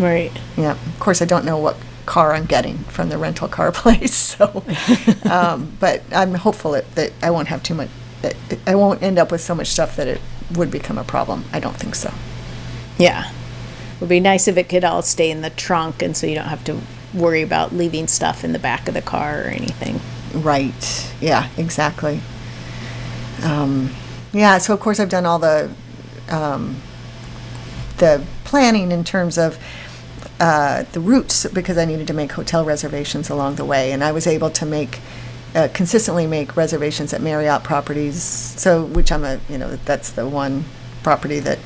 Right. 0.00 0.32
Yeah. 0.56 0.72
Of 0.72 0.98
course, 0.98 1.22
I 1.22 1.26
don't 1.26 1.44
know 1.44 1.58
what 1.58 1.76
car 2.06 2.34
I'm 2.34 2.44
getting 2.44 2.78
from 2.78 3.08
the 3.08 3.18
rental 3.18 3.46
car 3.46 3.70
place, 3.82 4.14
so. 4.16 4.64
um, 5.30 5.76
but 5.78 6.02
I'm 6.12 6.34
hopeful 6.34 6.72
that, 6.72 6.92
that 6.96 7.12
I 7.22 7.30
won't 7.30 7.46
have 7.48 7.62
too 7.62 7.74
much. 7.74 7.88
It, 8.22 8.36
I 8.66 8.74
won't 8.74 9.02
end 9.02 9.18
up 9.18 9.30
with 9.30 9.40
so 9.40 9.54
much 9.54 9.68
stuff 9.68 9.96
that 9.96 10.08
it 10.08 10.20
would 10.54 10.70
become 10.70 10.98
a 10.98 11.04
problem. 11.04 11.44
I 11.52 11.60
don't 11.60 11.76
think 11.76 11.94
so. 11.94 12.12
Yeah. 12.98 13.30
It 13.30 14.00
Would 14.00 14.08
be 14.08 14.20
nice 14.20 14.48
if 14.48 14.56
it 14.56 14.68
could 14.68 14.84
all 14.84 15.02
stay 15.02 15.30
in 15.30 15.42
the 15.42 15.50
trunk 15.50 16.02
and 16.02 16.16
so 16.16 16.26
you 16.26 16.34
don't 16.34 16.46
have 16.48 16.64
to 16.64 16.80
worry 17.14 17.42
about 17.42 17.72
leaving 17.72 18.06
stuff 18.06 18.44
in 18.44 18.52
the 18.52 18.58
back 18.58 18.88
of 18.88 18.94
the 18.94 19.02
car 19.02 19.42
or 19.42 19.44
anything. 19.44 20.00
Right. 20.34 21.12
Yeah. 21.20 21.48
Exactly. 21.56 22.20
Um, 23.42 23.94
yeah. 24.32 24.58
So 24.58 24.74
of 24.74 24.80
course 24.80 25.00
I've 25.00 25.08
done 25.08 25.26
all 25.26 25.38
the 25.38 25.70
um, 26.28 26.80
the 27.98 28.24
planning 28.44 28.92
in 28.92 29.04
terms 29.04 29.38
of 29.38 29.58
uh, 30.38 30.84
the 30.92 31.00
routes 31.00 31.46
because 31.46 31.78
I 31.78 31.84
needed 31.84 32.06
to 32.08 32.12
make 32.12 32.32
hotel 32.32 32.64
reservations 32.64 33.30
along 33.30 33.56
the 33.56 33.64
way, 33.64 33.92
and 33.92 34.04
I 34.04 34.12
was 34.12 34.26
able 34.26 34.50
to 34.50 34.66
make 34.66 35.00
uh, 35.56 35.68
consistently 35.74 36.26
make 36.26 36.56
reservations 36.56 37.12
at 37.12 37.20
Marriott 37.20 37.64
properties. 37.64 38.22
So 38.22 38.84
which 38.84 39.10
I'm 39.10 39.24
a 39.24 39.40
you 39.48 39.58
know 39.58 39.76
that's 39.84 40.10
the 40.10 40.28
one 40.28 40.64
property 41.02 41.40
that 41.40 41.58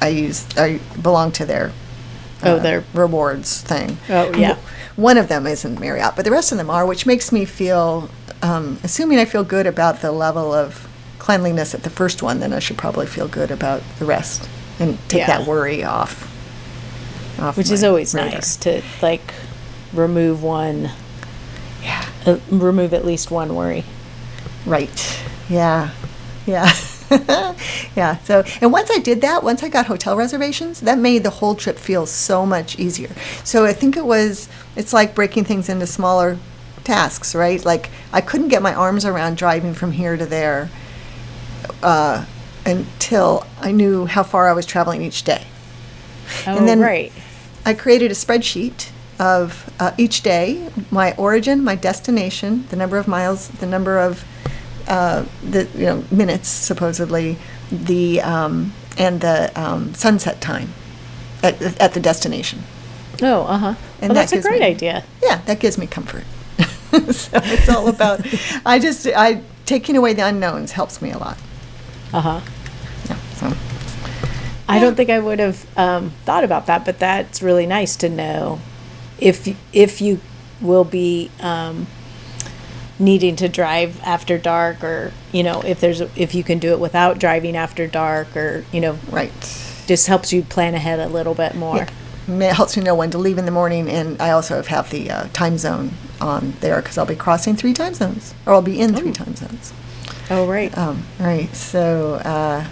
I 0.00 0.08
use. 0.08 0.46
I 0.56 0.80
belong 1.02 1.32
to 1.32 1.44
their 1.44 1.72
Oh, 2.42 2.58
their- 2.58 2.84
rewards 2.92 3.62
thing. 3.62 3.96
Oh, 4.10 4.30
yeah. 4.36 4.58
One 4.96 5.16
of 5.16 5.28
them 5.28 5.46
isn't 5.46 5.80
Marriott, 5.80 6.14
but 6.14 6.26
the 6.26 6.30
rest 6.30 6.52
of 6.52 6.58
them 6.58 6.68
are, 6.68 6.84
which 6.84 7.06
makes 7.06 7.32
me 7.32 7.46
feel, 7.46 8.10
um, 8.42 8.78
assuming 8.84 9.18
I 9.18 9.24
feel 9.24 9.44
good 9.44 9.66
about 9.66 10.02
the 10.02 10.12
level 10.12 10.52
of 10.52 10.86
cleanliness 11.18 11.74
at 11.74 11.84
the 11.84 11.90
first 11.90 12.22
one, 12.22 12.40
then 12.40 12.52
I 12.52 12.58
should 12.58 12.76
probably 12.76 13.06
feel 13.06 13.28
good 13.28 13.50
about 13.50 13.82
the 13.98 14.04
rest 14.04 14.46
and 14.78 14.98
take 15.08 15.20
Yeah. 15.20 15.38
that 15.38 15.46
worry 15.48 15.82
off. 15.82 16.30
off 17.38 17.56
Which 17.56 17.70
is 17.70 17.82
always 17.82 18.12
radar. 18.14 18.30
nice 18.32 18.56
to 18.56 18.82
like 19.00 19.32
remove 19.94 20.42
one. 20.42 20.90
Uh, 22.26 22.38
remove 22.50 22.94
at 22.94 23.04
least 23.04 23.30
one 23.30 23.54
worry. 23.54 23.84
Right. 24.66 25.20
Yeah. 25.48 25.90
Yeah. 26.46 26.70
yeah. 27.96 28.18
So, 28.24 28.44
and 28.60 28.72
once 28.72 28.90
I 28.90 28.98
did 28.98 29.20
that, 29.20 29.42
once 29.42 29.62
I 29.62 29.68
got 29.68 29.86
hotel 29.86 30.16
reservations, 30.16 30.80
that 30.80 30.98
made 30.98 31.22
the 31.22 31.30
whole 31.30 31.54
trip 31.54 31.78
feel 31.78 32.06
so 32.06 32.44
much 32.46 32.78
easier. 32.78 33.10
So 33.44 33.64
I 33.66 33.72
think 33.72 33.96
it 33.96 34.04
was, 34.04 34.48
it's 34.76 34.92
like 34.92 35.14
breaking 35.14 35.44
things 35.44 35.68
into 35.68 35.86
smaller 35.86 36.38
tasks, 36.82 37.34
right? 37.34 37.64
Like 37.64 37.90
I 38.12 38.20
couldn't 38.20 38.48
get 38.48 38.62
my 38.62 38.74
arms 38.74 39.04
around 39.04 39.36
driving 39.36 39.74
from 39.74 39.92
here 39.92 40.16
to 40.16 40.26
there 40.26 40.70
uh, 41.82 42.24
until 42.66 43.46
I 43.60 43.72
knew 43.72 44.06
how 44.06 44.22
far 44.22 44.48
I 44.48 44.52
was 44.52 44.66
traveling 44.66 45.02
each 45.02 45.22
day. 45.24 45.44
Oh, 46.46 46.64
then- 46.64 46.80
right. 46.80 47.12
I 47.66 47.72
created 47.72 48.10
a 48.10 48.14
spreadsheet 48.14 48.90
of 49.18 49.72
uh, 49.80 49.92
each 49.98 50.22
day, 50.22 50.68
my 50.90 51.14
origin, 51.16 51.62
my 51.62 51.74
destination, 51.74 52.66
the 52.68 52.76
number 52.76 52.96
of 52.96 53.06
miles, 53.06 53.48
the 53.48 53.66
number 53.66 53.98
of 53.98 54.24
uh, 54.88 55.24
the 55.42 55.68
you 55.74 55.86
know 55.86 56.04
minutes 56.10 56.48
supposedly, 56.48 57.38
the 57.70 58.20
um, 58.20 58.72
and 58.98 59.20
the 59.20 59.52
um, 59.60 59.94
sunset 59.94 60.40
time 60.40 60.72
at, 61.42 61.60
at 61.80 61.94
the 61.94 62.00
destination. 62.00 62.62
Oh, 63.22 63.42
uh 63.42 63.58
huh. 63.58 63.74
And 64.00 64.12
well, 64.12 64.14
that 64.14 64.30
that's 64.30 64.32
a 64.32 64.40
great 64.40 64.60
me- 64.60 64.66
idea. 64.66 65.04
Yeah, 65.22 65.40
that 65.46 65.60
gives 65.60 65.78
me 65.78 65.86
comfort. 65.86 66.24
so 67.12 67.30
it's 67.42 67.68
all 67.68 67.88
about. 67.88 68.20
I 68.66 68.78
just 68.78 69.06
I 69.06 69.42
taking 69.64 69.96
away 69.96 70.12
the 70.12 70.26
unknowns 70.26 70.72
helps 70.72 71.00
me 71.00 71.10
a 71.10 71.18
lot. 71.18 71.38
Uh 72.12 72.20
huh. 72.20 72.40
Yeah. 73.08 73.16
So 73.34 73.52
I 74.68 74.78
don't 74.80 74.96
think 74.96 75.10
I 75.10 75.18
would 75.18 75.38
have 75.38 75.66
um, 75.78 76.10
thought 76.24 76.44
about 76.44 76.66
that, 76.66 76.84
but 76.84 76.98
that's 76.98 77.42
really 77.42 77.66
nice 77.66 77.96
to 77.96 78.08
know 78.08 78.60
if 79.18 79.56
if 79.72 80.00
you 80.00 80.20
will 80.60 80.84
be 80.84 81.30
um, 81.40 81.86
needing 82.98 83.36
to 83.36 83.48
drive 83.48 84.00
after 84.02 84.38
dark, 84.38 84.82
or 84.82 85.12
you 85.32 85.42
know 85.42 85.60
if 85.62 85.80
there's 85.80 86.00
a, 86.00 86.10
if 86.16 86.34
you 86.34 86.44
can 86.44 86.58
do 86.58 86.72
it 86.72 86.80
without 86.80 87.18
driving 87.18 87.56
after 87.56 87.86
dark, 87.86 88.36
or 88.36 88.64
you 88.72 88.80
know 88.80 88.98
right. 89.10 89.32
just 89.86 90.06
helps 90.06 90.32
you 90.32 90.42
plan 90.42 90.74
ahead 90.74 91.00
a 91.00 91.08
little 91.08 91.34
bit 91.34 91.54
more. 91.54 91.76
Yeah. 91.76 91.90
It 92.26 92.54
helps 92.54 92.74
me 92.76 92.82
know 92.82 92.94
when 92.94 93.10
to 93.10 93.18
leave 93.18 93.36
in 93.36 93.44
the 93.44 93.50
morning, 93.50 93.88
and 93.88 94.20
I 94.20 94.30
also 94.30 94.62
have 94.62 94.90
the 94.90 95.10
uh, 95.10 95.28
time 95.34 95.58
zone 95.58 95.90
on 96.20 96.54
there 96.60 96.80
because 96.80 96.96
I'll 96.96 97.04
be 97.04 97.14
crossing 97.14 97.54
three 97.54 97.74
time 97.74 97.94
zones, 97.94 98.34
or 98.46 98.54
I'll 98.54 98.62
be 98.62 98.80
in 98.80 98.94
three 98.94 99.12
time 99.12 99.36
zones. 99.36 99.74
Oh 100.30 100.46
right. 100.46 100.76
Um, 100.76 101.04
right. 101.20 101.54
So, 101.54 102.14
uh, 102.14 102.66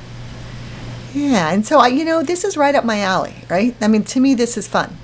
yeah, 1.12 1.52
and 1.52 1.66
so 1.66 1.78
I, 1.78 1.88
you 1.88 2.04
know, 2.04 2.22
this 2.22 2.44
is 2.44 2.56
right 2.56 2.74
up 2.74 2.84
my 2.84 3.00
alley, 3.00 3.34
right? 3.50 3.76
I 3.80 3.88
mean, 3.88 4.04
to 4.04 4.20
me, 4.20 4.34
this 4.34 4.56
is 4.56 4.66
fun. 4.66 4.96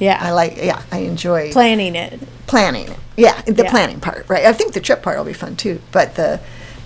Yeah. 0.00 0.18
I 0.20 0.32
like, 0.32 0.56
yeah, 0.56 0.82
I 0.90 0.98
enjoy 1.00 1.52
planning 1.52 1.94
it. 1.94 2.18
planning. 2.48 2.88
It. 2.88 2.98
Yeah, 3.16 3.40
the 3.42 3.62
Yeah. 3.62 3.70
planning 3.70 4.00
part, 4.00 4.24
right? 4.28 4.44
I 4.46 4.52
think 4.52 4.72
the 4.72 4.80
trip 4.80 5.02
part 5.02 5.16
will 5.18 5.24
be 5.24 5.32
fun 5.32 5.54
too, 5.54 5.80
but 5.92 6.16
the 6.16 6.40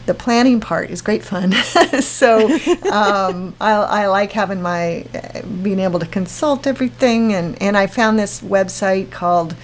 the 0.06 0.12
planning 0.14 0.60
part 0.60 0.90
is 0.90 1.00
great 1.00 1.24
fun. 1.24 1.52
so 2.02 2.46
um, 2.92 3.54
I, 3.58 3.70
I 3.72 4.06
like 4.08 4.32
having 4.32 4.60
my 4.60 5.06
uh, 5.14 5.40
being 5.62 5.78
able 5.80 5.98
to 6.00 6.06
consult 6.06 6.66
everything, 6.66 7.32
and 7.32 7.60
and 7.62 7.76
I 7.76 7.86
found 7.86 8.18
this 8.18 8.42
website 8.42 9.10
called 9.10 9.54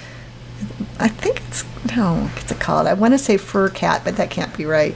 I 0.98 1.08
think 1.08 1.42
it's 1.48 1.64
no, 1.96 2.14
what's 2.34 2.52
it 2.52 2.60
called? 2.60 2.86
I 2.86 2.94
want 2.94 3.14
to 3.14 3.18
say 3.18 3.36
Fur 3.36 3.68
Cat, 3.70 4.02
but 4.04 4.16
that 4.16 4.30
can't 4.30 4.56
be 4.56 4.64
right. 4.66 4.94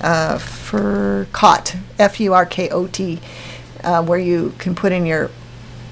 Uh, 0.00 0.36
Furkot, 0.38 1.76
F 1.98 2.20
U 2.20 2.34
R 2.34 2.46
K 2.46 2.68
O 2.68 2.86
T, 2.86 3.18
uh, 3.82 4.02
where 4.04 4.18
you 4.18 4.54
can 4.58 4.74
put 4.74 4.92
in 4.92 5.06
your 5.06 5.30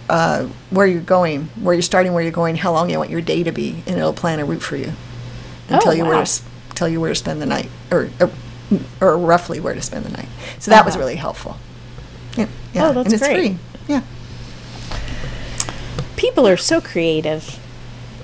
uh, 0.09 0.47
where 0.71 0.87
you're 0.87 1.01
going, 1.01 1.45
where 1.61 1.75
you're 1.75 1.83
starting, 1.83 2.13
where 2.13 2.23
you're 2.23 2.33
going, 2.33 2.57
how 2.57 2.73
long 2.73 2.91
you 2.91 2.99
want 2.99 3.11
your 3.11 3.21
day 3.23 3.43
to 3.43 3.53
be, 3.53 3.83
and 3.87 3.97
it'll 3.97 4.13
plan 4.13 4.39
a 4.41 4.45
route 4.45 4.63
for 4.63 4.77
you 4.77 4.93
and 5.69 5.77
Oh, 5.77 5.81
tell 5.81 5.95
you 5.95 6.05
where 6.05 6.23
to 6.25 6.43
tell 6.75 6.89
you 6.89 7.01
where 7.01 7.11
to 7.11 7.15
spend 7.15 7.41
the 7.41 7.47
night, 7.47 7.71
or 7.91 8.11
or, 8.21 8.31
or 9.01 9.17
roughly 9.19 9.61
where 9.61 9.75
to 9.75 9.83
spend 9.83 10.05
the 10.05 10.11
night. 10.17 10.29
So 10.59 10.71
that 10.71 10.85
was 10.85 10.95
Uh-huh. 10.95 11.01
really 11.05 11.17
helpful. 11.17 11.57
Yeah, 12.37 12.47
yeah, 12.73 12.89
Oh, 12.89 12.93
that's 12.93 13.07
and 13.07 13.15
it's 13.15 13.23
great. 13.23 13.37
free. 13.37 13.59
Yeah, 13.89 14.03
People 16.17 16.47
are 16.47 16.57
so 16.57 16.81
creative. 16.81 17.59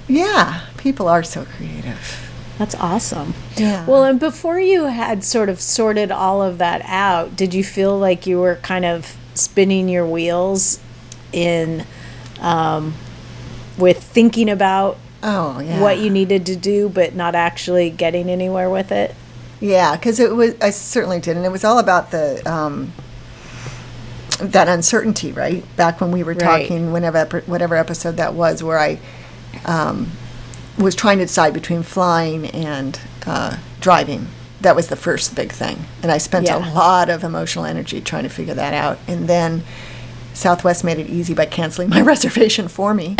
yeah. 0.09 0.63
People 0.79 1.09
are 1.09 1.23
so 1.23 1.45
creative. 1.45 2.31
That's 2.59 2.75
awesome. 2.77 3.35
Yeah. 3.57 3.85
Well, 3.87 4.05
and 4.05 4.19
before 4.19 4.59
you 4.59 4.85
had 4.87 5.25
sort 5.25 5.49
of 5.49 5.61
sorted 5.61 6.11
all 6.11 6.43
of 6.43 6.59
that 6.59 6.83
out, 6.85 7.37
did 7.37 7.53
you 7.55 7.63
feel 7.65 7.99
like 7.99 8.27
you 8.27 8.39
were 8.39 8.57
kind 8.57 8.85
of 8.85 9.17
spinning 9.35 9.89
your 9.89 10.07
wheels 10.07 10.79
in 11.33 11.85
um, 12.41 12.95
with 13.79 14.03
thinking 14.03 14.49
about 14.51 14.97
Oh 15.23 15.61
yeah. 15.61 15.81
what 15.81 15.99
you 15.99 16.09
needed 16.11 16.47
to 16.47 16.57
do, 16.57 16.89
but 16.89 17.15
not 17.15 17.35
actually 17.35 17.91
getting 17.91 18.31
anywhere 18.31 18.71
with 18.71 18.91
it? 18.93 19.15
Yeah, 19.61 19.95
because 19.97 20.19
it 20.19 20.35
was. 20.35 20.55
I 20.63 20.71
certainly 20.71 21.21
did, 21.21 21.37
and 21.37 21.45
it 21.45 21.53
was 21.53 21.65
all 21.65 21.79
about 21.79 22.11
the 22.11 22.43
um, 22.51 22.93
that 24.39 24.69
uncertainty, 24.69 25.33
right? 25.33 25.65
Back 25.77 26.01
when 26.01 26.11
we 26.13 26.23
were 26.23 26.33
Right. 26.33 26.67
talking, 26.67 26.93
whenever 26.93 27.43
whatever 27.47 27.77
episode 27.77 28.17
that 28.17 28.33
was, 28.35 28.63
where 28.63 28.79
I 28.79 28.99
um, 29.67 30.13
was 30.79 30.95
trying 30.95 31.19
to 31.19 31.25
decide 31.27 31.53
between 31.53 31.83
flying 31.83 32.47
and 32.47 32.99
uh, 33.27 33.59
driving. 33.81 34.29
That 34.63 34.77
was 34.77 34.89
the 34.89 34.97
first 34.97 35.35
big 35.35 35.53
thing, 35.53 35.85
and 36.03 36.11
I 36.13 36.19
spent 36.19 36.47
Yeah. 36.47 36.57
a 36.59 36.73
lot 36.75 37.09
of 37.11 37.25
emotional 37.25 37.65
energy 37.65 38.01
trying 38.01 38.23
to 38.25 38.29
figure 38.31 38.55
that 38.55 38.73
out. 38.75 38.99
And 39.07 39.27
then 39.29 39.63
Southwest 40.35 40.85
made 40.85 40.99
it 40.99 41.09
easy 41.09 41.35
by 41.35 41.47
canceling 41.47 41.89
my 41.91 42.01
reservation 42.13 42.69
for 42.69 42.95
me, 42.95 43.17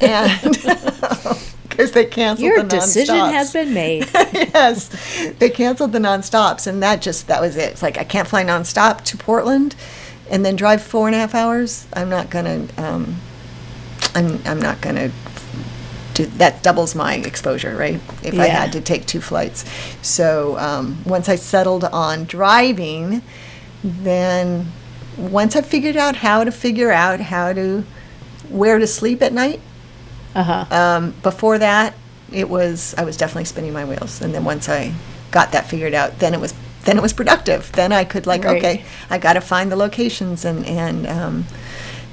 and 0.00 0.40
because 1.68 1.92
they 1.92 2.04
canceled 2.04 2.46
Your 2.46 2.62
the 2.62 2.68
decision 2.68 3.14
nonstops. 3.14 3.32
has 3.32 3.52
been 3.52 3.72
made. 3.72 4.08
yes, 4.14 4.88
they 5.38 5.48
canceled 5.50 5.92
the 5.92 5.98
nonstops, 5.98 6.66
and 6.66 6.82
that 6.82 7.00
just 7.00 7.28
that 7.28 7.40
was 7.40 7.56
it. 7.56 7.72
It's 7.72 7.82
like 7.82 7.98
I 7.98 8.04
can't 8.04 8.26
fly 8.28 8.44
nonstop 8.44 9.02
to 9.04 9.16
Portland, 9.16 9.76
and 10.30 10.44
then 10.44 10.56
drive 10.56 10.82
four 10.82 11.06
and 11.06 11.14
a 11.14 11.18
half 11.18 11.34
hours. 11.34 11.86
I'm 11.94 12.08
not 12.08 12.30
gonna. 12.30 12.66
Um, 12.76 13.16
I'm 14.14 14.40
I'm 14.44 14.60
not 14.60 14.80
gonna. 14.80 15.10
Do, 16.14 16.26
that 16.26 16.64
doubles 16.64 16.96
my 16.96 17.14
exposure, 17.14 17.76
right? 17.76 18.00
If 18.24 18.36
I 18.40 18.46
had 18.46 18.72
to 18.72 18.80
take 18.80 19.06
two 19.06 19.20
flights. 19.20 19.64
So 20.02 20.58
um, 20.58 20.98
once 21.06 21.28
I 21.28 21.36
settled 21.36 21.84
on 21.84 22.24
driving, 22.24 23.22
then 23.84 24.72
once 25.18 25.56
I 25.56 25.62
figured 25.62 25.96
out 25.96 26.16
how 26.16 26.44
to 26.44 26.50
figure 26.52 26.90
out 26.90 27.20
how 27.20 27.52
to 27.52 27.84
where 28.48 28.78
to 28.78 28.86
sleep 28.86 29.20
at 29.22 29.32
night, 29.32 29.60
Uh 30.34 30.42
huh. 30.42 30.64
um, 30.70 31.14
before 31.22 31.58
that, 31.58 31.94
it 32.32 32.48
was 32.48 32.94
I 32.96 33.04
was 33.04 33.16
definitely 33.16 33.44
spinning 33.46 33.72
my 33.72 33.84
wheels, 33.84 34.20
and 34.22 34.34
then 34.34 34.44
once 34.44 34.68
I 34.68 34.94
got 35.30 35.52
that 35.52 35.66
figured 35.68 35.94
out, 35.94 36.18
then 36.20 36.34
it 36.34 36.40
was 36.40 36.54
then 36.84 36.96
it 36.96 37.02
was 37.02 37.12
productive. 37.12 37.70
Then 37.72 37.92
I 37.92 38.04
could 38.04 38.26
like, 38.26 38.44
Right. 38.44 38.56
okay, 38.58 38.84
I 39.10 39.18
got 39.18 39.34
to 39.34 39.40
find 39.40 39.70
the 39.70 39.76
locations, 39.76 40.44
and 40.44 40.64
and 40.66 41.06
um, 41.06 41.44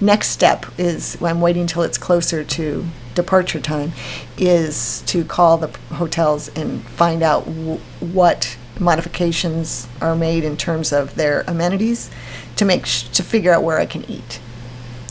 next 0.01 0.29
step 0.29 0.65
is 0.77 1.17
I'm 1.21 1.39
waiting 1.41 1.67
till 1.67 1.83
it's 1.83 1.97
closer 1.97 2.43
to 2.43 2.85
departure 3.13 3.61
time, 3.61 3.93
is 4.37 5.01
to 5.05 5.23
call 5.23 5.57
the 5.57 5.67
p- 5.69 5.95
hotels 5.95 6.49
and 6.49 6.83
find 6.83 7.23
out 7.23 7.45
w- 7.45 7.79
what 8.01 8.57
modifications 8.79 9.87
are 10.01 10.15
made 10.15 10.43
in 10.43 10.57
terms 10.57 10.91
of 10.91 11.15
their 11.15 11.41
amenities 11.47 12.09
to 12.55 12.65
make 12.65 12.85
sh- 12.85 13.03
to 13.09 13.23
figure 13.23 13.51
out 13.53 13.63
where 13.63 13.79
I 13.79 13.85
can 13.85 14.09
eat 14.09 14.39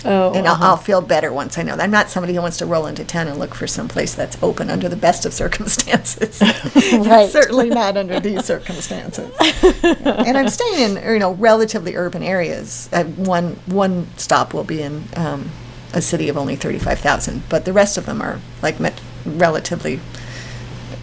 Oh, 0.06 0.34
and 0.34 0.46
I'll, 0.46 0.54
uh-huh. 0.54 0.64
I'll 0.66 0.76
feel 0.76 1.00
better 1.00 1.32
once 1.32 1.56
I 1.56 1.62
know. 1.62 1.76
that. 1.76 1.82
I'm 1.82 1.90
not 1.90 2.10
somebody 2.10 2.34
who 2.34 2.42
wants 2.42 2.58
to 2.58 2.66
roll 2.66 2.86
into 2.86 3.04
town 3.04 3.26
and 3.26 3.38
look 3.38 3.54
for 3.54 3.66
some 3.66 3.88
place 3.88 4.14
that's 4.14 4.36
open 4.42 4.68
under 4.68 4.86
the 4.88 4.96
best 4.96 5.24
of 5.24 5.32
circumstances. 5.42 6.42
Right. 6.94 7.28
Certainly 7.30 7.70
not 7.70 7.96
under 7.96 8.20
these 8.20 8.44
circumstances. 8.44 9.30
and 9.82 10.36
I'm 10.36 10.48
staying 10.48 10.96
in 10.96 11.12
you 11.12 11.18
know 11.18 11.32
relatively 11.32 11.96
urban 11.96 12.22
areas. 12.22 12.88
I, 12.92 13.04
one 13.04 13.56
one 13.66 14.06
stop 14.16 14.52
will 14.52 14.64
be 14.64 14.82
in 14.82 15.04
um, 15.16 15.50
a 15.92 16.02
city 16.02 16.28
of 16.28 16.36
only 16.36 16.56
thirty 16.56 16.78
five 16.78 16.98
thousand, 16.98 17.42
but 17.48 17.64
the 17.64 17.72
rest 17.72 17.96
of 17.96 18.06
them 18.06 18.20
are 18.20 18.40
like 18.62 18.78
met- 18.78 19.00
relatively 19.24 20.00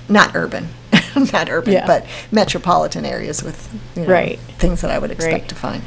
not 0.07 0.35
urban. 0.35 0.69
not 1.33 1.49
urban, 1.49 1.73
Yeah. 1.73 1.87
but 1.87 2.05
metropolitan 2.31 3.05
areas 3.05 3.43
with 3.43 3.69
you 3.95 4.03
know, 4.03 4.07
Right. 4.13 4.39
things 4.57 4.81
that 4.81 4.91
I 4.91 4.97
would 4.99 5.11
expect 5.11 5.33
Right. 5.33 5.47
to 5.49 5.55
find. 5.55 5.83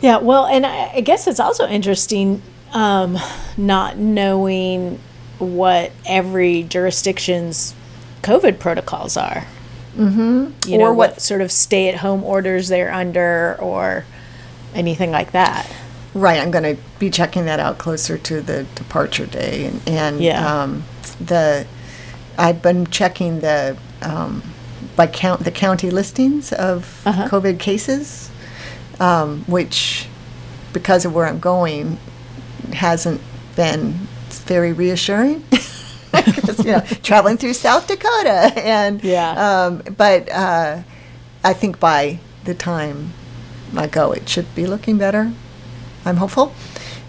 Yeah, 0.00 0.18
well, 0.18 0.46
and 0.46 0.66
I, 0.66 0.92
I 0.96 1.00
guess 1.00 1.26
it's 1.26 1.40
also 1.40 1.66
interesting 1.66 2.42
um, 2.72 3.16
not 3.56 3.96
knowing 3.96 4.98
what 5.38 5.92
every 6.04 6.62
jurisdiction's 6.64 7.74
COVID 8.22 8.58
protocols 8.58 9.16
are. 9.16 9.44
Mm-hmm. 9.96 10.68
You 10.68 10.74
Or 10.76 10.78
know, 10.78 10.92
what, 10.92 11.12
what- 11.12 11.20
sort 11.20 11.40
of 11.40 11.50
stay 11.50 11.88
at 11.88 11.96
home 11.96 12.22
orders 12.24 12.68
they're 12.68 12.92
under 12.92 13.56
or 13.60 14.04
anything 14.74 15.10
like 15.10 15.32
that. 15.32 15.66
Right, 16.12 16.40
I'm 16.40 16.50
going 16.50 16.76
to 16.76 16.82
be 16.98 17.10
checking 17.10 17.44
that 17.46 17.60
out 17.60 17.76
closer 17.78 18.16
to 18.16 18.40
the 18.40 18.64
departure 18.74 19.26
day, 19.26 19.66
and, 19.66 19.80
and 19.86 20.20
Yeah. 20.20 20.62
um, 20.62 20.84
the 21.20 21.66
I've 22.38 22.62
been 22.62 22.86
checking 22.88 23.40
the 23.40 23.76
um, 24.02 24.42
by 24.94 25.06
count 25.06 25.44
the 25.44 25.50
county 25.50 25.90
listings 25.90 26.52
of 26.52 27.02
Uh-huh. 27.06 27.28
COVID 27.28 27.58
cases, 27.58 28.30
um, 29.00 29.44
which 29.46 30.06
because 30.72 31.04
of 31.04 31.14
where 31.14 31.26
I'm 31.26 31.38
going 31.40 31.98
hasn't 32.72 33.20
been 33.56 34.06
very 34.46 34.72
reassuring. 34.72 35.42
'Cause, 36.12 36.64
you 36.64 36.72
know, 36.72 36.80
traveling 37.02 37.36
through 37.36 37.52
South 37.54 37.86
Dakota, 37.86 38.52
and 38.56 39.02
Yeah. 39.04 39.32
um, 39.66 39.82
but 39.96 40.30
uh, 40.32 40.78
I 41.44 41.52
think 41.52 41.78
by 41.78 42.18
the 42.44 42.54
time 42.54 43.12
I 43.76 43.86
go, 43.86 44.12
it 44.12 44.28
should 44.28 44.54
be 44.54 44.66
looking 44.66 44.96
better. 44.98 45.32
I'm 46.06 46.16
hopeful. 46.16 46.52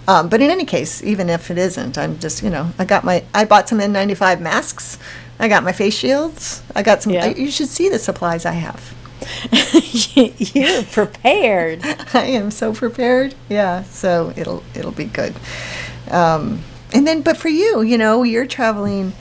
Um, 0.07 0.29
but 0.29 0.41
in 0.41 0.49
any 0.49 0.63
case, 0.65 1.03
even 1.03 1.29
if 1.29 1.51
it 1.51 1.57
isn't, 1.57 1.97
I'm 1.97 2.17
just, 2.19 2.41
you 2.41 2.49
know, 2.49 2.71
I 2.79 2.85
got 2.85 3.03
my, 3.03 3.25
I 3.33 3.43
bought 3.45 3.67
some 3.67 3.79
N95 3.79 4.39
masks. 4.39 4.97
I 5.39 5.47
got 5.49 5.63
my 5.63 5.73
face 5.73 5.93
shields. 5.95 6.63
I 6.75 6.81
got 6.81 7.03
some, 7.03 7.13
Yeah. 7.13 7.25
I, 7.25 7.29
you 7.29 7.51
should 7.51 7.67
see 7.67 7.89
the 7.89 7.99
supplies 7.99 8.45
I 8.45 8.53
have. 8.53 8.93
You're 10.55 10.83
prepared. 10.83 11.81
I 12.13 12.23
am 12.23 12.51
so 12.51 12.73
prepared. 12.73 13.35
Yeah, 13.49 13.83
so 13.83 14.33
it'll, 14.37 14.63
it'll 14.73 14.91
be 14.93 15.05
good. 15.05 15.35
Um, 16.09 16.61
and 16.93 17.05
then, 17.05 17.21
but 17.21 17.35
for 17.35 17.49
you, 17.49 17.81
you 17.81 17.97
know, 17.97 18.23
you're 18.23 18.47
traveling 18.47 19.11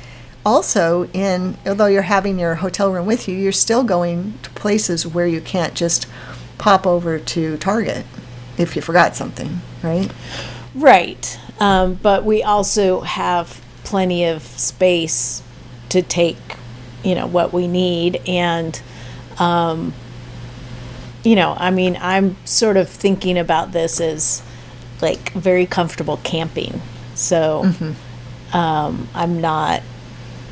also 0.45 1.07
in, 1.13 1.57
although 1.67 1.87
you're 1.87 2.03
having 2.03 2.39
your 2.39 2.57
hotel 2.57 2.93
room 2.93 3.07
with 3.07 3.27
you, 3.27 3.37
you're 3.37 3.51
still 3.51 3.83
going 3.83 4.39
to 4.45 4.51
places 4.51 5.05
where 5.05 5.27
you 5.27 5.41
can't 5.41 5.75
just 5.75 6.07
pop 6.59 6.87
over 6.87 7.19
to 7.19 7.57
Target 7.57 8.07
if 8.57 8.77
you 8.77 8.83
forgot 8.83 9.17
something, 9.17 9.61
right? 9.83 10.11
Right. 10.77 11.41
Um, 11.59 11.95
but 11.95 12.25
we 12.25 12.43
also 12.43 13.01
have 13.01 13.63
plenty 13.83 14.25
of 14.25 14.43
space 14.43 15.43
to 15.89 16.03
take, 16.03 16.37
you 17.03 17.15
know, 17.15 17.27
what 17.27 17.53
we 17.53 17.67
need. 17.67 18.21
And, 18.29 18.81
um, 19.39 19.95
you 21.25 21.35
know, 21.35 21.57
I 21.59 21.71
mean, 21.71 21.97
I'm 22.01 22.37
sort 22.45 22.77
of 22.77 22.89
thinking 22.91 23.39
about 23.39 23.73
this 23.73 24.01
as 24.01 24.43
like 25.01 25.33
very 25.33 25.67
comfortable 25.67 26.19
camping. 26.19 26.83
So 27.15 27.73
um, 28.53 29.09
I'm 29.15 29.41
not 29.41 29.83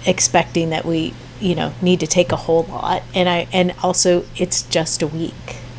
expecting 0.06 0.70
that 0.70 0.84
we, 0.86 1.12
you 1.40 1.54
know, 1.54 1.74
need 1.82 2.00
to 2.00 2.06
take 2.06 2.32
a 2.32 2.36
whole 2.36 2.64
lot. 2.64 3.02
And 3.14 3.28
I, 3.28 3.46
and 3.52 3.74
also 3.82 4.24
it's 4.36 4.62
just 4.62 5.02
a 5.02 5.06
week. 5.06 5.34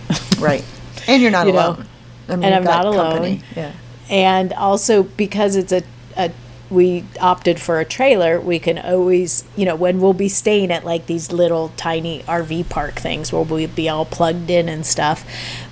Right. 0.40 0.66
And 1.08 1.22
you're 1.22 1.32
not 1.32 1.48
You 1.48 1.54
know, 1.54 1.60
alone. 1.60 1.88
I 2.28 2.36
mean, 2.36 2.44
and 2.46 2.56
I'm 2.56 2.64
not 2.64 2.86
alone. 2.86 3.12
company. 3.14 3.42
Yeah. 3.56 3.72
And 4.10 4.54
also 4.54 5.04
because 5.04 5.56
it's 5.56 5.72
a, 5.72 5.84
a 6.18 6.32
we 6.70 7.06
opted 7.22 7.60
for 7.60 7.80
a 7.80 7.86
trailer 7.86 8.40
we 8.42 8.58
can 8.58 8.78
always 8.80 9.44
you 9.56 9.66
know 9.66 9.76
when 9.76 10.00
we'll 10.02 10.14
be 10.14 10.28
staying 10.28 10.72
at 10.72 10.84
like 10.84 11.06
these 11.06 11.32
little 11.32 11.72
tiny 11.78 12.24
rv 12.24 12.68
park 12.70 12.96
things 12.96 13.32
where 13.32 13.44
we'll 13.44 13.68
be 13.68 13.88
all 13.88 14.06
plugged 14.06 14.50
in 14.50 14.68
and 14.68 14.86
stuff 14.86 15.24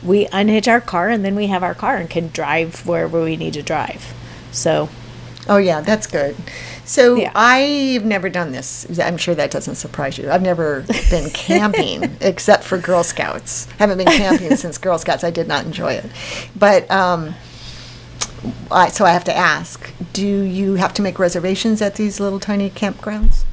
we 0.04 0.28
unhitch 0.28 0.68
our 0.68 0.82
car 0.82 1.10
and 1.10 1.26
then 1.26 1.36
we 1.36 1.48
have 1.48 1.64
our 1.64 1.74
car 1.74 1.98
and 1.98 2.10
can 2.10 2.28
drive 2.28 2.86
wherever 2.86 3.24
we 3.24 3.36
need 3.36 3.54
to 3.54 3.64
drive 3.64 4.14
so 4.52 4.88
Oh 5.48 5.58
yeah, 5.58 5.82
that's 5.82 6.08
good. 6.08 6.36
So 6.86 7.16
Yeah. 7.16 7.32
I've 7.36 8.06
never 8.06 8.30
done 8.30 8.52
this. 8.52 8.88
I'm 9.00 9.18
sure 9.18 9.36
that 9.36 9.52
doesn't 9.52 9.76
surprise 9.76 10.18
you. 10.18 10.32
I've 10.32 10.42
never 10.42 10.86
been 11.10 11.30
camping 11.34 12.16
except 12.22 12.64
for 12.64 12.78
Girl 12.78 13.04
Scouts. 13.04 13.68
I 13.74 13.84
haven't 13.84 13.98
been 13.98 14.08
camping 14.08 14.56
since 14.56 14.78
Girl 14.78 14.98
Scouts. 14.98 15.24
I 15.24 15.32
did 15.32 15.48
not 15.48 15.66
enjoy 15.66 15.94
it. 15.94 16.06
But 16.56 16.90
um, 16.90 17.36
I, 18.72 18.90
so 18.90 19.06
I 19.06 19.12
have 19.12 19.24
to 19.26 19.36
ask: 19.36 19.92
Do 20.14 20.26
you 20.28 20.76
have 20.76 20.94
to 20.96 21.02
make 21.02 21.20
reservations 21.20 21.82
at 21.82 21.96
these 21.96 22.20
little 22.20 22.40
tiny 22.40 22.70
campgrounds? 22.70 23.44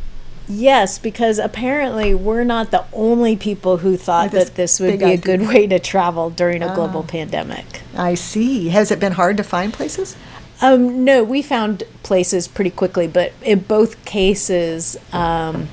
yes 0.52 0.98
because 0.98 1.38
apparently 1.38 2.12
we're 2.12 2.42
not 2.42 2.72
the 2.72 2.84
only 2.92 3.36
people 3.36 3.76
who 3.76 3.96
thought 3.96 4.32
this 4.32 4.46
that 4.48 4.56
this 4.56 4.80
would 4.80 4.88
big 4.88 4.98
be 4.98 5.04
a 5.04 5.08
idea. 5.12 5.18
good 5.38 5.46
way 5.46 5.64
to 5.64 5.78
travel 5.78 6.28
during 6.28 6.60
a 6.60 6.74
global 6.74 7.04
Ah. 7.06 7.10
pandemic 7.10 7.82
I 7.96 8.14
see. 8.14 8.70
Has 8.70 8.90
it 8.90 8.98
been 8.98 9.12
hard 9.12 9.36
to 9.36 9.44
find 9.44 9.72
places? 9.72 10.16
Um, 10.60 11.04
no, 11.04 11.22
we 11.22 11.40
found 11.40 11.84
places 12.02 12.48
pretty 12.48 12.70
quickly, 12.72 13.06
but 13.06 13.32
in 13.42 13.60
both 13.60 14.04
cases, 14.04 14.96
um, 15.12 15.68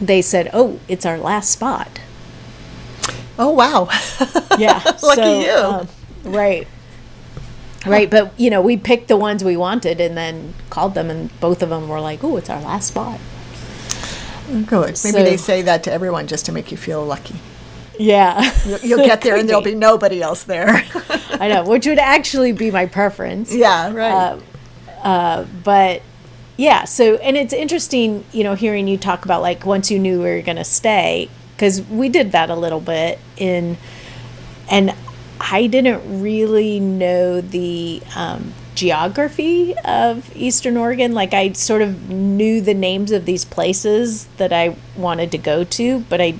they 0.00 0.20
said, 0.22 0.50
"Oh, 0.52 0.80
it's 0.88 1.06
our 1.06 1.16
last 1.16 1.50
spot." 1.52 2.00
Oh 3.38 3.50
wow! 3.50 3.88
Yeah, 4.58 4.82
Lucky 5.02 5.22
so, 5.22 5.40
you. 5.40 5.52
um, 5.52 5.88
right, 6.24 6.66
right. 7.90 8.10
But 8.10 8.38
you 8.38 8.50
know, 8.50 8.60
we 8.62 8.76
picked 8.76 9.08
the 9.08 9.16
ones 9.16 9.42
we 9.44 9.56
wanted, 9.56 10.00
and 10.00 10.16
then 10.16 10.54
called 10.70 10.94
them, 10.94 11.10
and 11.10 11.38
both 11.40 11.62
of 11.62 11.68
them 11.70 11.88
were 11.88 12.00
like, 12.00 12.22
"Oh, 12.24 12.36
it's 12.36 12.50
our 12.50 12.60
last 12.60 12.88
spot." 12.88 13.20
Good. 14.66 15.00
Maybe 15.04 15.22
they 15.22 15.36
say 15.38 15.62
that 15.62 15.82
to 15.84 15.92
everyone 15.92 16.26
just 16.26 16.44
to 16.46 16.52
make 16.52 16.70
you 16.70 16.76
feel 16.76 17.04
lucky. 17.04 17.36
Yeah, 17.98 18.52
You'll, 18.66 18.78
you'll 18.80 19.06
get 19.06 19.22
there 19.22 19.36
and 19.36 19.48
there'll 19.48 19.62
be. 19.62 19.74
nobody 19.74 20.20
else 20.20 20.42
there. 20.42 20.68
I 21.30 21.48
know, 21.48 21.64
which 21.64 21.86
would 21.86 21.98
actually 21.98 22.52
be 22.52 22.70
my 22.70 22.86
preference. 22.86 23.54
yeah, 23.54 23.90
right. 23.92 24.40
Uh, 25.02 25.44
but 25.62 26.02
yeah 26.56 26.84
so 26.84 27.16
and 27.16 27.36
it's 27.36 27.52
interesting 27.52 28.24
you 28.32 28.44
know 28.44 28.54
hearing 28.54 28.86
you 28.86 28.96
talk 28.96 29.24
about 29.24 29.42
like 29.42 29.66
once 29.66 29.90
you 29.90 29.98
knew 29.98 30.18
we 30.22 30.30
were 30.30 30.40
going 30.40 30.56
to 30.56 30.62
stay 30.64 31.28
because 31.56 31.82
we 31.82 32.08
did 32.08 32.30
that 32.32 32.48
a 32.48 32.54
little 32.54 32.80
bit 32.80 33.18
in 33.36 33.76
and 34.70 34.94
i 35.50 35.66
didn't 35.66 36.22
really 36.22 36.80
know 36.80 37.40
the 37.40 38.02
um, 38.16 38.52
geography 38.74 39.74
of 39.84 40.34
eastern 40.36 40.76
oregon 40.76 41.12
like 41.12 41.32
i 41.32 41.52
sort 41.52 41.82
of 41.82 42.08
knew 42.10 42.60
the 42.60 42.74
names 42.74 43.12
of 43.12 43.24
these 43.24 43.44
places 43.44 44.26
that 44.36 44.52
i 44.52 44.76
wanted 44.96 45.30
to 45.30 45.38
go 45.38 45.64
to 45.64 46.00
but 46.08 46.20
i 46.20 46.34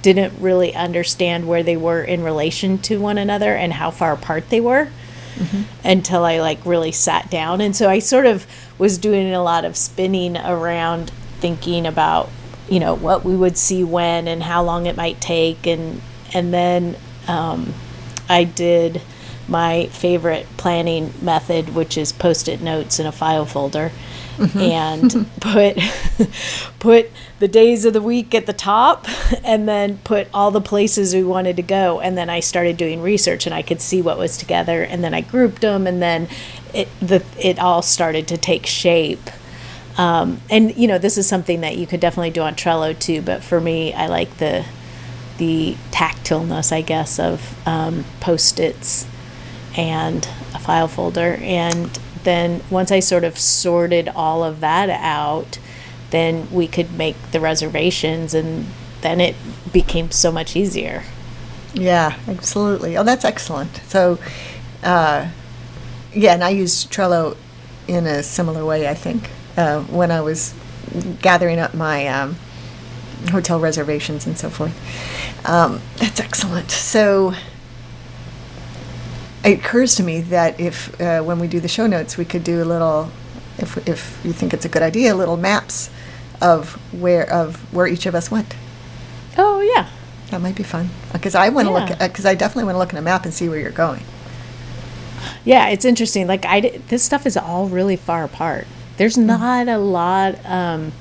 didn't 0.00 0.40
really 0.40 0.74
understand 0.74 1.46
where 1.46 1.62
they 1.62 1.76
were 1.76 2.02
in 2.02 2.22
relation 2.22 2.78
to 2.78 3.00
one 3.00 3.18
another 3.18 3.54
and 3.54 3.72
how 3.74 3.90
far 3.90 4.12
apart 4.12 4.48
they 4.48 4.60
were 4.60 4.88
until 5.84 6.24
I 6.24 6.40
like 6.40 6.64
really 6.64 6.92
sat 6.92 7.30
down. 7.30 7.60
And 7.60 7.74
so 7.74 7.88
I 7.88 7.98
sort 7.98 8.26
of 8.26 8.46
was 8.78 8.98
doing 8.98 9.32
a 9.32 9.42
lot 9.42 9.64
of 9.64 9.76
spinning 9.76 10.36
around 10.36 11.10
thinking 11.40 11.86
about, 11.86 12.28
you 12.68 12.80
know, 12.80 12.94
what 12.94 13.24
we 13.24 13.36
would 13.36 13.56
see 13.56 13.84
when 13.84 14.28
and 14.28 14.42
how 14.42 14.62
long 14.62 14.86
it 14.86 14.96
might 14.96 15.20
take. 15.20 15.66
And, 15.66 16.00
and 16.34 16.52
then 16.52 16.96
um, 17.26 17.74
I 18.28 18.44
did 18.44 19.00
my 19.48 19.86
favorite 19.86 20.46
planning 20.56 21.12
method, 21.22 21.74
which 21.74 21.96
is 21.96 22.12
post-it 22.12 22.60
notes 22.60 22.98
in 23.00 23.06
a 23.06 23.12
file 23.12 23.46
folder. 23.46 23.90
and 24.54 25.28
put 25.40 25.76
put 26.78 27.10
the 27.40 27.48
days 27.48 27.84
of 27.84 27.92
the 27.92 28.00
week 28.00 28.36
at 28.36 28.46
the 28.46 28.52
top 28.52 29.06
and 29.42 29.68
then 29.68 29.98
put 30.04 30.28
all 30.32 30.52
the 30.52 30.60
places 30.60 31.12
we 31.12 31.24
wanted 31.24 31.56
to 31.56 31.62
go 31.62 31.98
and 32.00 32.16
then 32.16 32.30
I 32.30 32.38
started 32.38 32.76
doing 32.76 33.02
research 33.02 33.46
and 33.46 33.54
I 33.54 33.62
could 33.62 33.80
see 33.80 34.00
what 34.00 34.16
was 34.16 34.36
together 34.36 34.84
and 34.84 35.02
then 35.02 35.12
I 35.12 35.22
grouped 35.22 35.62
them 35.62 35.88
and 35.88 36.00
then 36.00 36.28
it 36.72 36.88
the 37.00 37.24
it 37.36 37.58
all 37.58 37.82
started 37.82 38.28
to 38.28 38.36
take 38.36 38.64
shape 38.64 39.28
um, 39.96 40.40
and 40.48 40.76
you 40.76 40.86
know 40.86 40.98
this 40.98 41.18
is 41.18 41.26
something 41.26 41.62
that 41.62 41.76
you 41.76 41.88
could 41.88 41.98
definitely 41.98 42.30
do 42.30 42.42
on 42.42 42.54
Trello 42.54 42.96
too 42.96 43.20
but 43.20 43.42
for 43.42 43.60
me 43.60 43.92
I 43.92 44.06
like 44.06 44.36
the 44.38 44.64
the 45.38 45.76
tactileness 45.90 46.72
I 46.72 46.82
guess 46.82 47.18
of 47.18 47.56
um, 47.66 48.04
post-its 48.20 49.06
and 49.76 50.28
a 50.54 50.58
file 50.58 50.88
folder 50.88 51.38
and 51.40 51.98
then 52.24 52.60
once 52.70 52.92
I 52.92 53.00
sort 53.00 53.24
of 53.24 53.38
sorted 53.38 54.08
all 54.08 54.44
of 54.44 54.60
that 54.60 54.90
out, 54.90 55.58
then 56.10 56.48
we 56.50 56.66
could 56.66 56.92
make 56.92 57.16
the 57.30 57.40
reservations 57.40 58.34
and 58.34 58.66
then 59.00 59.20
it 59.20 59.36
became 59.72 60.10
so 60.10 60.32
much 60.32 60.56
easier. 60.56 61.04
Yeah, 61.72 62.18
absolutely. 62.26 62.96
Oh, 62.96 63.04
that's 63.04 63.24
excellent. 63.24 63.76
So, 63.86 64.18
uh, 64.82 65.28
yeah, 66.12 66.34
and 66.34 66.42
I 66.42 66.50
use 66.50 66.84
Trello 66.86 67.36
in 67.86 68.06
a 68.06 68.22
similar 68.22 68.64
way, 68.64 68.88
I 68.88 68.94
think, 68.94 69.30
uh, 69.56 69.82
when 69.82 70.10
I 70.10 70.20
was 70.20 70.54
gathering 71.22 71.58
up 71.58 71.74
my 71.74 72.06
um, 72.08 72.36
hotel 73.30 73.58
reservations 73.60 74.26
and 74.26 74.36
so 74.38 74.48
forth. 74.50 74.74
Um, 75.48 75.80
that's 75.96 76.20
excellent. 76.20 76.70
So, 76.70 77.34
it 79.44 79.60
occurs 79.60 79.94
to 79.96 80.02
me 80.02 80.20
that 80.22 80.58
if 80.60 81.00
uh, 81.00 81.22
when 81.22 81.38
we 81.38 81.46
do 81.48 81.60
the 81.60 81.68
show 81.68 81.86
notes, 81.86 82.16
we 82.18 82.24
could 82.24 82.44
do 82.44 82.62
a 82.62 82.64
little, 82.66 83.10
if 83.58 83.76
if 83.88 84.20
you 84.24 84.32
think 84.32 84.52
it's 84.52 84.64
a 84.64 84.68
good 84.68 84.82
idea, 84.82 85.14
little 85.14 85.36
maps 85.36 85.90
of 86.40 86.74
where 86.92 87.28
of 87.30 87.56
where 87.72 87.86
each 87.86 88.06
of 88.06 88.14
us 88.14 88.30
went. 88.30 88.54
Oh 89.36 89.60
yeah, 89.60 89.88
That 90.30 90.40
might 90.40 90.56
be 90.56 90.64
fun 90.64 90.90
because 91.12 91.34
I 91.34 91.48
want 91.50 91.68
to 91.68 91.72
Yeah. 91.74 91.86
look 91.90 91.98
because 91.98 92.26
I 92.26 92.34
definitely 92.34 92.64
want 92.64 92.74
to 92.74 92.78
look 92.80 92.92
at 92.92 92.98
a 92.98 93.02
map 93.02 93.24
and 93.24 93.32
see 93.32 93.48
where 93.48 93.58
you're 93.60 93.70
going. 93.70 94.02
yeah. 95.44 95.68
It's 95.68 95.84
interesting. 95.84 96.26
Like 96.26 96.44
I, 96.44 96.80
this 96.88 97.04
stuff 97.04 97.24
is 97.26 97.36
all 97.36 97.68
really 97.68 97.96
far 97.96 98.24
apart. 98.24 98.66
There's 98.96 99.16
not 99.16 99.68
a 99.68 99.78
lot. 99.78 100.44
Um, 100.44 100.92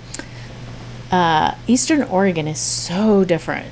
uh, 1.11 1.55
Eastern 1.67 2.03
Oregon 2.03 2.47
is 2.47 2.59
so 2.59 3.23
different 3.23 3.67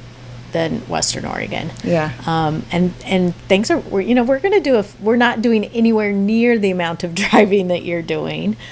than 0.52 0.80
Western 0.88 1.26
Oregon. 1.26 1.69
Yeah. 1.84 2.13
um, 2.26 2.63
and 2.71 2.93
and 3.06 3.36
things 3.36 3.69
are 3.69 3.80
we're, 3.80 4.02
you 4.02 4.15
know 4.15 4.24
we're 4.24 4.39
going 4.39 4.54
to 4.54 4.62
do 4.62 4.78
a 4.78 4.86
we're 5.02 5.17
not 5.17 5.41
doing 5.41 5.65
anywhere 5.65 6.13
near 6.13 6.58
the 6.58 6.71
amount 6.71 7.04
of 7.04 7.13
driving 7.24 7.67
that 7.69 7.84
you're 7.84 8.02
doing. 8.02 8.56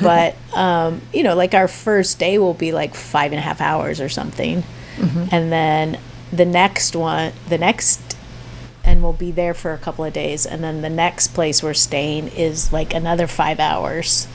But 0.00 0.34
um, 0.54 1.02
you 1.12 1.22
know 1.22 1.34
like 1.34 1.52
our 1.52 1.68
first 1.68 2.18
day 2.18 2.38
will 2.38 2.54
be 2.54 2.72
like 2.72 2.94
five 2.94 3.32
and 3.32 3.38
a 3.38 3.42
half 3.42 3.60
hours 3.60 4.00
or 4.00 4.08
something. 4.08 4.62
And 5.30 5.52
then 5.52 5.98
the 6.32 6.46
next 6.46 6.96
one 6.96 7.32
the 7.48 7.58
next 7.58 8.16
and 8.84 9.02
we'll 9.02 9.12
be 9.12 9.30
there 9.30 9.52
for 9.52 9.72
a 9.72 9.78
couple 9.78 10.04
of 10.04 10.12
days. 10.12 10.46
And 10.46 10.64
then 10.64 10.80
the 10.80 10.88
next 10.88 11.28
place 11.34 11.62
we're 11.62 11.74
staying 11.74 12.28
is 12.28 12.72
like 12.72 12.94
another 12.94 13.26
five 13.26 13.60
hours. 13.60 14.26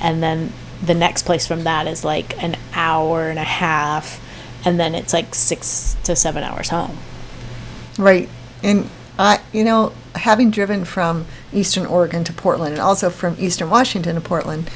And 0.00 0.20
then 0.22 0.52
the 0.86 0.94
next 0.94 1.24
place 1.24 1.46
from 1.46 1.64
that 1.64 1.86
is 1.86 2.04
like 2.04 2.40
an 2.42 2.56
hour 2.74 3.28
and 3.28 3.38
a 3.38 3.44
half 3.44 4.20
and 4.64 4.78
then 4.80 4.94
it's 4.94 5.12
like 5.12 5.34
six 5.34 5.96
to 6.04 6.14
seven 6.16 6.42
hours 6.42 6.68
home 6.68 6.98
Right. 7.98 8.28
And 8.62 8.90
I, 9.18 9.40
you 9.52 9.64
know, 9.64 9.92
having 10.14 10.50
driven 10.50 10.84
from 10.84 11.26
Eastern 11.52 11.86
Oregon 11.86 12.24
to 12.24 12.32
Portland 12.32 12.72
and 12.74 12.82
also 12.82 13.10
from 13.10 13.36
Eastern 13.38 13.70
Washington 13.70 14.14
to 14.16 14.20
Portland, 14.20 14.70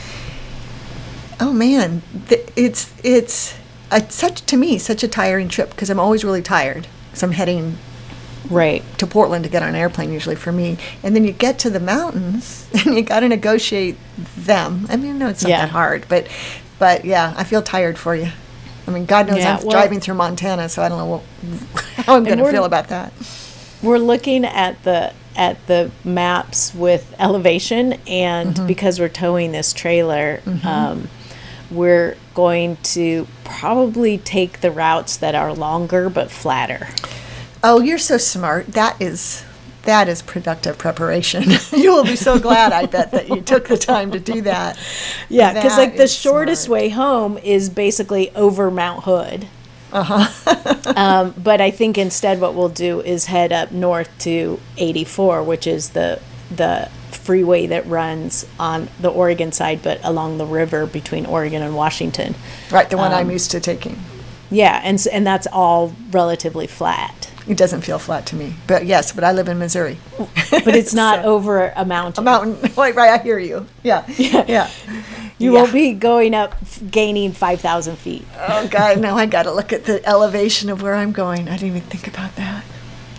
oh 1.40 1.53
man, 1.53 2.03
th- 2.29 2.49
it's 2.57 2.92
it's 3.03 3.57
a, 3.90 4.09
such 4.11 4.42
to 4.47 4.57
me 4.57 4.79
such 4.79 5.03
a 5.03 5.09
tiring 5.09 5.49
trip 5.49 5.71
because 5.71 5.90
I'm 5.90 6.01
always 6.01 6.25
really 6.25 6.42
tired. 6.42 6.87
because 7.09 7.23
I'm 7.23 7.33
heading 7.33 7.79
right 8.51 8.83
to 8.98 9.07
Portland 9.07 9.44
to 9.44 9.51
get 9.51 9.62
on 9.62 9.70
an 9.70 9.74
airplane 9.74 10.12
usually 10.12 10.37
for 10.37 10.53
me, 10.53 10.79
and 11.03 11.14
then 11.14 11.24
you 11.24 11.33
get 11.33 11.59
to 11.61 11.70
the 11.70 11.81
mountains 11.81 12.66
and 12.87 12.94
you 12.96 13.03
got 13.03 13.20
to 13.20 13.29
negotiate 13.29 13.96
them. 14.37 14.87
I 14.88 14.96
mean, 14.96 15.18
no, 15.18 15.29
it's 15.29 15.42
not 15.42 15.51
Yeah. 15.51 15.61
that 15.62 15.70
hard, 15.70 16.07
but 16.09 16.27
but 16.79 17.05
yeah, 17.05 17.35
I 17.37 17.44
feel 17.44 17.62
tired 17.62 17.98
for 17.98 18.14
you. 18.14 18.29
I 18.87 18.90
mean, 18.90 19.05
God 19.05 19.27
knows 19.29 19.38
Yeah, 19.38 19.57
I'm 19.57 19.62
well- 19.62 19.72
driving 19.72 20.01
through 20.01 20.14
Montana, 20.14 20.68
so 20.68 20.83
I 20.83 20.88
don't 20.88 20.98
know 20.98 21.07
what, 21.07 21.22
how 22.07 22.16
I'm 22.16 22.24
going 22.24 22.38
to 22.38 22.51
feel 22.51 22.64
about 22.64 22.88
that. 22.88 23.12
we're 23.83 23.98
looking 23.98 24.44
at 24.44 24.83
the 24.85 25.12
at 25.37 25.64
the 25.68 25.90
maps 26.05 26.74
with 26.74 27.14
elevation 27.18 27.92
and 28.09 28.55
Mm-hmm. 28.55 28.66
because 28.66 28.98
we're 28.98 29.09
towing 29.09 29.53
this 29.53 29.72
trailer 29.72 30.40
um, 30.64 31.09
we're 31.70 32.16
going 32.35 32.77
to 32.83 33.27
probably 33.44 34.18
take 34.18 34.61
the 34.62 34.70
routes 34.70 35.16
that 35.18 35.35
are 35.37 35.53
longer 35.53 36.09
but 36.11 36.31
flatter 36.31 36.88
Oh, 37.62 37.81
you're 37.81 37.99
so 37.99 38.16
smart. 38.18 38.68
That 38.68 39.01
is 39.01 39.44
that 39.83 40.09
is 40.09 40.21
productive 40.23 40.77
preparation. 40.77 41.44
you 41.73 41.92
will 41.92 42.05
be 42.05 42.16
so 42.16 42.38
glad, 42.38 42.73
I 42.73 42.85
bet, 42.87 43.11
that 43.12 43.29
you 43.31 43.40
took 43.40 43.68
the 43.68 43.79
time 43.79 44.11
to 44.12 44.21
do 44.21 44.42
that. 44.42 44.79
yeah 45.31 45.55
because 45.55 45.79
like 45.79 45.97
the 45.97 46.07
shortest 46.09 46.64
smart. 46.64 46.73
way 46.81 46.88
home 46.90 47.38
is 47.38 47.71
basically 47.71 48.35
over 48.35 48.71
mount 48.71 49.05
hood 49.05 49.47
Uh-huh. 49.92 50.92
um, 50.97 51.35
but 51.42 51.62
i 51.62 51.71
think 51.71 51.97
instead 51.97 52.38
what 52.40 52.55
we'll 52.55 52.68
do 52.68 53.01
is 53.01 53.25
head 53.27 53.51
up 53.53 53.73
north 53.73 54.11
to 54.18 54.61
84 54.77 55.42
which 55.42 55.66
is 55.66 55.90
the 55.90 56.21
the 56.51 56.90
freeway 57.11 57.66
that 57.66 57.87
runs 57.87 58.44
on 58.61 58.88
the 59.01 59.09
oregon 59.09 59.51
side 59.53 59.81
but 59.83 59.99
along 60.05 60.37
the 60.37 60.44
river 60.44 60.85
between 60.85 61.25
oregon 61.25 61.62
and 61.62 61.75
washington 61.75 62.35
Right, 62.71 62.90
the 62.90 62.99
one 62.99 63.12
I'm 63.12 63.27
Um, 63.27 63.31
used 63.33 63.51
to 63.53 63.61
taking. 63.61 63.99
Yeah, 64.51 64.81
and 64.85 65.03
and 65.11 65.27
that's 65.27 65.47
all 65.51 65.94
relatively 66.11 66.66
flat, 66.66 67.28
It 67.49 67.57
doesn't 67.57 67.81
feel 67.81 67.99
flat 67.99 68.27
to 68.27 68.37
me. 68.37 68.55
But 68.67 68.85
yes, 68.87 69.13
but 69.13 69.25
I 69.25 69.33
live 69.33 69.49
in 69.49 69.59
Missouri. 69.59 69.97
but 70.51 70.75
it's 70.77 70.93
not 70.95 71.23
So- 71.25 71.31
over 71.35 71.73
a 71.75 71.85
mountain. 71.85 72.23
a 72.23 72.25
mountain. 72.25 72.71
Right, 72.77 72.95
right, 72.95 73.19
I 73.19 73.23
hear 73.23 73.39
you. 73.39 73.67
Yeah. 73.83 74.05
Yeah. 74.17 74.45
yeah. 74.47 74.71
You 75.39 75.53
Yeah. 75.55 75.61
won't 75.63 75.73
be 75.73 75.93
going 75.95 76.35
up, 76.35 76.55
gaining 76.91 77.33
five 77.33 77.61
thousand 77.61 77.97
feet. 77.97 78.25
Oh 78.49 78.69
God, 78.69 79.01
now 79.01 79.17
I 79.17 79.27
got 79.27 79.45
to 79.45 79.53
look 79.53 79.73
at 79.73 79.85
the 79.85 80.07
elevation 80.07 80.69
of 80.69 80.83
where 80.83 80.95
I'm 80.95 81.13
going. 81.13 81.49
I 81.49 81.53
didn't 81.57 81.77
even 81.77 81.81
think 81.83 82.07
about 82.07 82.37
that. 82.37 82.65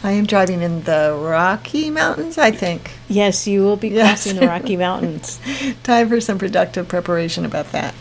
I 0.03 0.11
am 0.11 0.25
driving 0.25 0.61
in 0.61 0.83
the 0.83 1.17
Rocky 1.19 1.89
Mountains, 1.89 2.37
I 2.37 2.51
think. 2.51 2.91
Yes, 3.09 3.47
you 3.47 3.63
will 3.63 3.75
be 3.75 3.89
Yes. 3.89 4.23
crossing 4.23 4.39
the 4.39 4.47
Rocky 4.47 4.77
Mountains. 4.87 5.39
Time 5.83 6.07
for 6.07 6.21
some 6.21 6.37
productive 6.37 6.87
preparation 6.87 7.43
about 7.45 7.71
that. 7.73 7.93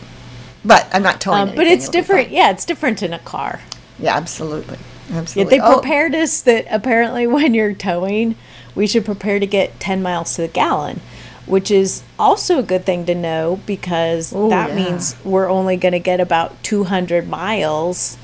But 0.63 0.87
I'm 0.93 1.03
not 1.03 1.19
towing 1.19 1.49
Um, 1.49 1.55
but 1.55 1.67
it's 1.67 1.89
different. 1.89 2.29
Yeah, 2.29 2.51
it's 2.51 2.63
different 2.65 3.01
in 3.03 3.11
a 3.13 3.19
car. 3.19 3.59
Yeah, 3.97 4.15
absolutely. 4.15 4.77
Yeah, 5.09 5.17
Absolutely. 5.19 5.57
they 5.57 5.63
Oh, 5.63 5.79
prepared 5.79 6.15
us 6.15 6.41
that 6.41 6.65
apparently 6.69 7.27
when 7.35 7.53
you're 7.53 7.73
towing, 7.73 8.35
we 8.75 8.87
should 8.87 9.05
prepare 9.05 9.39
to 9.39 9.47
get 9.47 9.79
10 9.79 10.01
miles 10.01 10.35
to 10.35 10.43
the 10.43 10.47
gallon, 10.47 11.01
which 11.45 11.71
is 11.71 12.03
also 12.17 12.59
a 12.59 12.63
good 12.63 12.85
thing 12.85 13.05
to 13.07 13.15
know 13.15 13.59
because 13.65 14.33
Oh, 14.35 14.49
that 14.49 14.69
yeah. 14.69 14.75
means 14.75 15.15
we're 15.23 15.49
only 15.49 15.77
going 15.77 15.93
to 15.93 15.99
get 15.99 16.19
about 16.19 16.61
200 16.63 17.27
miles 17.27 18.17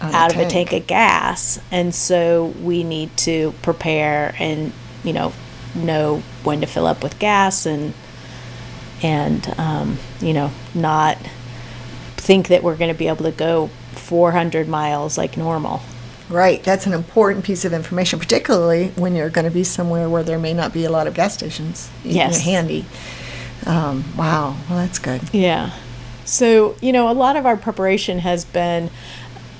out 0.00 0.32
of 0.32 0.38
a 0.38 0.44
tank 0.44 0.72
of 0.72 0.86
gas. 0.86 1.58
And 1.70 1.94
so 1.94 2.46
we 2.62 2.82
need 2.84 3.16
to 3.18 3.54
prepare 3.62 4.34
and, 4.38 4.72
you 5.02 5.12
know, 5.12 5.32
know 5.74 6.22
when 6.42 6.60
to 6.60 6.66
fill 6.66 6.86
up 6.86 7.02
with 7.02 7.18
gas 7.18 7.66
and, 7.66 7.94
and, 9.02 9.54
um, 9.58 9.98
you 10.20 10.32
know, 10.32 10.50
not 10.74 11.18
think 12.16 12.48
that 12.48 12.62
we're 12.62 12.76
going 12.76 12.92
to 12.92 12.98
be 12.98 13.08
able 13.08 13.24
to 13.24 13.32
go 13.32 13.68
400 13.92 14.68
miles 14.68 15.16
like 15.18 15.36
normal. 15.36 15.80
Right, 16.30 16.62
that's 16.62 16.86
an 16.86 16.94
important 16.94 17.44
piece 17.44 17.64
of 17.64 17.72
information, 17.72 18.18
particularly 18.18 18.88
when 18.96 19.14
you're 19.14 19.28
going 19.28 19.44
to 19.44 19.50
be 19.50 19.64
somewhere 19.64 20.08
where 20.08 20.22
there 20.22 20.38
may 20.38 20.54
not 20.54 20.72
be 20.72 20.84
a 20.84 20.90
lot 20.90 21.06
of 21.06 21.14
gas 21.14 21.34
stations 21.34 21.90
Yes. 22.02 22.40
handy. 22.42 22.86
Um, 23.66 24.04
wow, 24.16 24.56
well, 24.68 24.78
that's 24.78 24.98
good. 24.98 25.22
Yeah. 25.32 25.70
So, 26.24 26.76
you 26.80 26.92
know, 26.92 27.10
a 27.10 27.12
lot 27.12 27.36
of 27.36 27.44
our 27.44 27.56
preparation 27.56 28.20
has 28.20 28.44
been, 28.44 28.90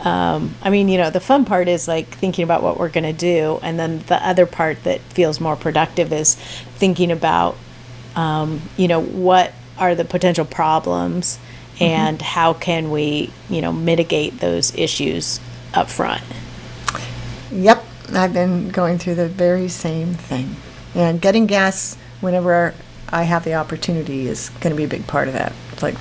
um, 0.00 0.54
I 0.62 0.70
mean, 0.70 0.88
you 0.88 0.96
know, 0.98 1.10
the 1.10 1.20
fun 1.20 1.44
part 1.44 1.68
is 1.68 1.86
like 1.86 2.08
thinking 2.08 2.44
about 2.44 2.62
what 2.62 2.78
we're 2.78 2.88
going 2.88 3.04
to 3.04 3.12
do. 3.12 3.58
And 3.62 3.78
then 3.78 4.00
the 4.00 4.26
other 4.26 4.46
part 4.46 4.82
that 4.84 5.00
feels 5.00 5.40
more 5.40 5.56
productive 5.56 6.12
is 6.12 6.34
thinking 6.34 7.10
about, 7.10 7.56
um, 8.16 8.62
you 8.76 8.88
know, 8.88 9.00
what 9.00 9.52
are 9.78 9.94
the 9.94 10.04
potential 10.04 10.44
problems 10.44 11.38
and 11.80 12.22
how 12.22 12.54
can 12.54 12.90
we, 12.90 13.30
you 13.50 13.60
know, 13.60 13.72
mitigate 13.72 14.40
those 14.40 14.74
issues 14.76 15.40
up 15.74 15.90
front. 15.90 16.22
Yep, 17.50 17.84
I've 18.12 18.32
been 18.32 18.70
going 18.70 18.98
through 18.98 19.16
the 19.16 19.28
very 19.28 19.68
same 19.68 20.14
thing. 20.14 20.56
And 20.94 21.20
getting 21.20 21.46
gas 21.46 21.96
whenever 22.20 22.74
I 23.10 23.24
have 23.24 23.44
the 23.44 23.54
opportunity 23.54 24.26
is 24.26 24.48
going 24.60 24.70
to 24.70 24.76
be 24.76 24.84
a 24.84 24.88
big 24.88 25.06
part 25.06 25.28
of 25.28 25.34
that. 25.34 25.52
It's 25.72 25.82
like 25.82 25.94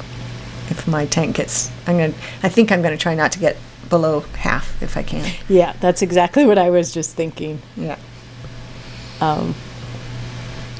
if 0.70 0.88
my 0.88 1.06
tank 1.06 1.36
gets, 1.36 1.72
I'm 1.88 1.98
going 1.98 2.14
to, 2.14 2.20
I 2.42 2.50
think 2.50 2.72
I'm 2.72 2.82
going 2.82 2.96
to 2.96 3.02
try 3.02 3.16
not 3.16 3.32
to 3.34 3.40
get 3.40 3.58
below 3.90 4.22
half 4.22 4.82
if 4.82 4.98
I 4.98 5.04
can. 5.04 5.32
Yeah, 5.48 5.74
that's 5.80 6.02
exactly 6.02 6.46
what 6.46 6.58
I 6.58 6.70
was 6.70 6.94
just 6.94 7.16
thinking. 7.16 7.62
Yeah. 7.76 7.98
Um, 9.22 9.56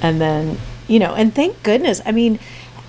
and 0.02 0.20
then, 0.20 0.58
you 0.88 1.00
know, 1.00 1.14
and 1.14 1.34
thank 1.34 1.62
goodness. 1.64 2.02
I 2.06 2.12
mean, 2.12 2.40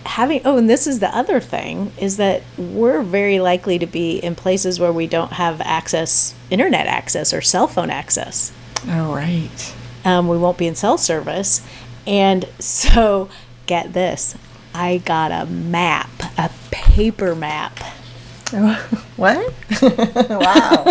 having, 0.05 0.41
oh, 0.45 0.57
and 0.59 0.69
this 0.69 0.87
is 0.87 1.01
the 1.01 1.15
other 1.15 1.41
thing 1.41 1.93
is 1.99 2.17
that 2.17 2.43
we're 2.57 3.03
very 3.03 3.41
likely 3.41 3.79
to 3.79 3.87
be 3.87 4.19
in 4.19 4.35
places 4.35 4.79
where 4.79 4.93
we 4.93 5.07
don't 5.07 5.33
have 5.33 5.61
access, 5.61 6.35
internet 6.51 6.87
access 6.87 7.33
or 7.33 7.41
cell 7.41 7.67
phone 7.67 7.91
access. 7.91 8.53
All 8.89 9.15
right. 9.15 9.75
Um, 10.05 10.29
we 10.29 10.39
won't 10.39 10.59
be 10.59 10.67
in 10.67 10.75
cell 10.75 10.99
service. 10.99 11.67
And 12.07 12.47
so, 12.59 13.29
get 13.67 13.93
this 13.95 14.37
I 14.75 14.99
got 14.99 15.31
a 15.31 15.47
map, 15.47 16.11
a 16.37 16.51
paper 16.71 17.35
map. 17.35 17.79
what? 19.17 19.55
wow. 19.83 20.85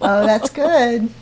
oh, 0.00 0.26
that's 0.26 0.50
good. 0.50 1.10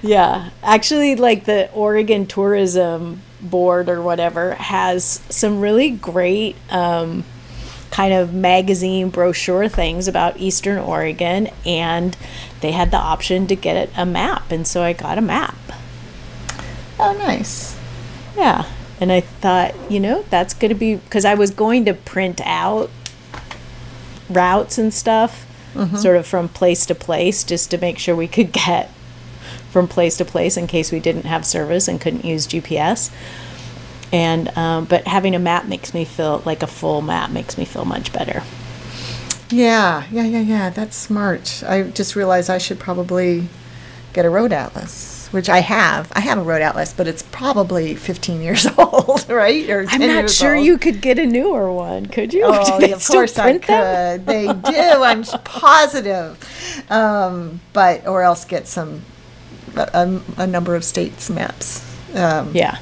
Yeah, 0.00 0.50
actually, 0.62 1.16
like 1.16 1.44
the 1.44 1.70
Oregon 1.72 2.26
Tourism 2.26 3.22
Board 3.40 3.88
or 3.88 4.02
whatever 4.02 4.54
has 4.54 5.20
some 5.28 5.60
really 5.60 5.90
great 5.90 6.56
um, 6.70 7.24
kind 7.90 8.12
of 8.12 8.34
magazine 8.34 9.10
brochure 9.10 9.68
things 9.68 10.08
about 10.08 10.36
Eastern 10.38 10.78
Oregon, 10.78 11.48
and 11.64 12.16
they 12.60 12.72
had 12.72 12.90
the 12.90 12.96
option 12.96 13.46
to 13.46 13.56
get 13.56 13.90
a 13.96 14.04
map, 14.04 14.50
and 14.50 14.66
so 14.66 14.82
I 14.82 14.92
got 14.92 15.18
a 15.18 15.22
map. 15.22 15.56
Oh, 16.98 17.16
nice. 17.16 17.76
Yeah, 18.36 18.66
and 19.00 19.12
I 19.12 19.20
thought, 19.20 19.74
you 19.90 20.00
know, 20.00 20.24
that's 20.30 20.54
going 20.54 20.70
to 20.70 20.74
be 20.74 20.96
because 20.96 21.24
I 21.24 21.34
was 21.34 21.50
going 21.50 21.84
to 21.86 21.94
print 21.94 22.40
out 22.44 22.90
routes 24.28 24.78
and 24.78 24.92
stuff, 24.92 25.46
sort 25.96 26.16
of 26.16 26.26
from 26.26 26.48
place 26.48 26.84
to 26.86 26.94
place, 26.94 27.44
just 27.44 27.70
to 27.70 27.78
make 27.78 27.98
sure 27.98 28.16
we 28.16 28.26
could 28.28 28.52
get 28.66 28.90
from 29.70 29.86
place 29.88 30.16
to 30.18 30.24
place 30.24 30.56
in 30.56 30.66
case 30.66 30.90
we 30.92 31.00
didn't 31.00 31.24
have 31.24 31.44
service 31.44 31.88
and 31.88 32.00
couldn't 32.00 32.24
use 32.24 32.46
GPS. 32.46 33.10
And 34.12 34.56
um, 34.56 34.84
but 34.86 35.06
having 35.06 35.34
a 35.34 35.38
map 35.38 35.66
makes 35.66 35.92
me 35.92 36.04
feel 36.04 36.42
like 36.46 36.62
a 36.62 36.66
full 36.66 37.02
map 37.02 37.30
makes 37.30 37.58
me 37.58 37.64
feel 37.64 37.84
much 37.84 38.12
better. 38.12 38.42
Yeah, 39.50 40.04
yeah, 40.10 40.24
yeah, 40.24 40.40
yeah. 40.40 40.70
That's 40.70 40.96
smart. 40.96 41.62
I 41.66 41.82
just 41.84 42.16
realized 42.16 42.50
I 42.50 42.58
should 42.58 42.78
probably 42.78 43.48
get 44.12 44.24
a 44.26 44.30
road 44.30 44.52
atlas, 44.52 45.28
which 45.30 45.48
I 45.48 45.60
have. 45.60 46.10
I 46.14 46.20
have 46.20 46.38
a 46.38 46.42
road 46.42 46.60
atlas, 46.62 46.92
but 46.94 47.06
it's 47.08 47.22
probably 47.22 47.94
15 47.94 48.40
years 48.42 48.66
old, 48.78 49.28
right? 49.28 49.68
Or 49.70 49.80
I'm 49.80 50.00
10 50.00 50.08
not 50.22 50.30
sure 50.30 50.56
old. 50.56 50.66
you 50.66 50.76
could 50.78 51.00
get 51.00 51.18
a 51.18 51.24
newer 51.26 51.72
one, 51.72 52.06
could 52.06 52.32
you? 52.34 52.44
Oh, 52.46 52.92
of 52.92 53.06
course 53.06 53.38
I 53.38 53.58
them? 53.58 53.60
could. 53.60 54.26
They 54.26 54.46
do. 54.46 55.02
I'm 55.02 55.22
positive. 55.44 56.38
Um, 56.90 57.60
but 57.72 58.06
or 58.06 58.22
else 58.22 58.44
get 58.44 58.66
some 58.66 59.02
a, 59.78 60.20
a 60.36 60.46
number 60.46 60.74
of 60.74 60.84
states 60.84 61.30
maps. 61.30 61.84
Um, 62.14 62.54
Yeah. 62.54 62.78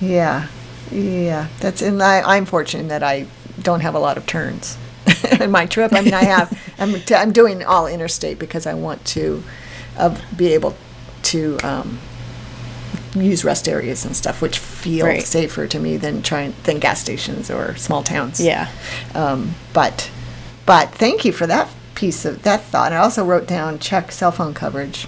Yeah, 0.00 0.48
yeah. 0.90 1.48
That's 1.60 1.80
and 1.82 2.02
I, 2.02 2.20
I'm 2.36 2.44
fortunate 2.44 2.88
that 2.88 3.02
I 3.02 3.26
don't 3.62 3.80
have 3.80 3.94
a 3.94 3.98
lot 3.98 4.16
of 4.18 4.26
turns 4.26 4.76
in 5.40 5.50
my 5.50 5.64
trip. 5.66 5.92
I 5.94 6.02
mean, 6.02 6.12
I 6.14 6.24
have. 6.24 6.52
I'm 6.78 6.92
t- 7.00 7.14
I'm 7.14 7.32
doing 7.32 7.64
all 7.64 7.86
interstate 7.86 8.38
because 8.38 8.66
I 8.66 8.74
want 8.74 9.04
to 9.06 9.42
uh, 9.96 10.14
be 10.36 10.52
able 10.52 10.76
to 11.22 11.56
um, 11.64 11.98
use 13.14 13.42
rest 13.44 13.66
areas 13.68 14.04
and 14.04 14.14
stuff, 14.14 14.42
which 14.42 14.58
feel 14.58 15.06
Right. 15.06 15.22
safer 15.22 15.66
to 15.66 15.78
me 15.80 15.96
than 15.96 16.20
trying 16.20 16.54
than 16.64 16.78
gas 16.78 17.00
stations 17.00 17.50
or 17.50 17.74
small 17.76 18.02
towns. 18.02 18.38
Yeah. 18.38 18.68
Um, 19.14 19.54
but 19.72 20.10
but 20.66 20.90
thank 20.90 21.24
you 21.24 21.32
for 21.32 21.46
that 21.46 21.68
piece 21.94 22.26
of 22.26 22.42
that 22.42 22.62
thought. 22.64 22.92
I 22.92 22.96
also 22.98 23.24
wrote 23.24 23.46
down 23.48 23.78
check 23.78 24.12
cell 24.12 24.30
phone 24.32 24.52
coverage 24.52 25.06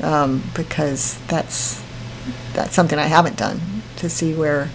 um, 0.00 0.42
because 0.54 1.18
that's 1.26 1.82
that's 2.52 2.74
something 2.74 2.98
I 2.98 3.06
haven't 3.06 3.36
done 3.36 3.60
to 3.96 4.08
see 4.08 4.34
where 4.34 4.68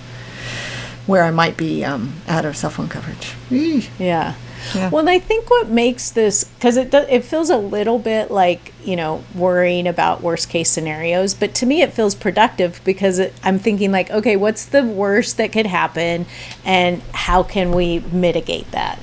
where 1.06 1.24
I 1.24 1.32
might 1.32 1.58
be 1.58 1.86
um, 1.86 2.14
out 2.28 2.46
of 2.46 2.58
cell 2.58 2.70
phone 2.70 2.90
coverage. 2.90 3.34
Eesh. 3.50 3.90
Yeah. 3.98 4.36
Yeah. 4.76 4.90
Well, 4.90 5.00
and 5.00 5.10
I 5.10 5.20
think 5.20 5.50
what 5.50 5.70
makes 5.70 6.12
this 6.12 6.44
because 6.44 6.78
it 6.78 6.90
does, 6.90 7.08
it 7.10 7.24
feels 7.24 7.50
a 7.50 7.58
little 7.58 8.00
bit 8.00 8.32
like 8.32 8.74
you 8.84 8.96
know 8.96 9.24
worrying 9.36 9.88
about 9.88 10.22
worst 10.22 10.50
case 10.50 10.70
scenarios, 10.70 11.34
but 11.34 11.54
to 11.56 11.66
me 11.66 11.82
it 11.82 11.94
feels 11.94 12.16
productive 12.16 12.82
because 12.84 13.20
it, 13.20 13.34
I'm 13.44 13.60
thinking 13.60 13.92
like, 13.92 14.10
okay, 14.12 14.36
what's 14.36 14.66
the 14.66 14.84
worst 14.84 15.38
that 15.38 15.52
could 15.52 15.68
happen, 15.68 16.26
and 16.66 17.02
how 17.14 17.44
can 17.44 17.72
we 17.72 18.00
mitigate 18.00 18.72
that? 18.72 19.00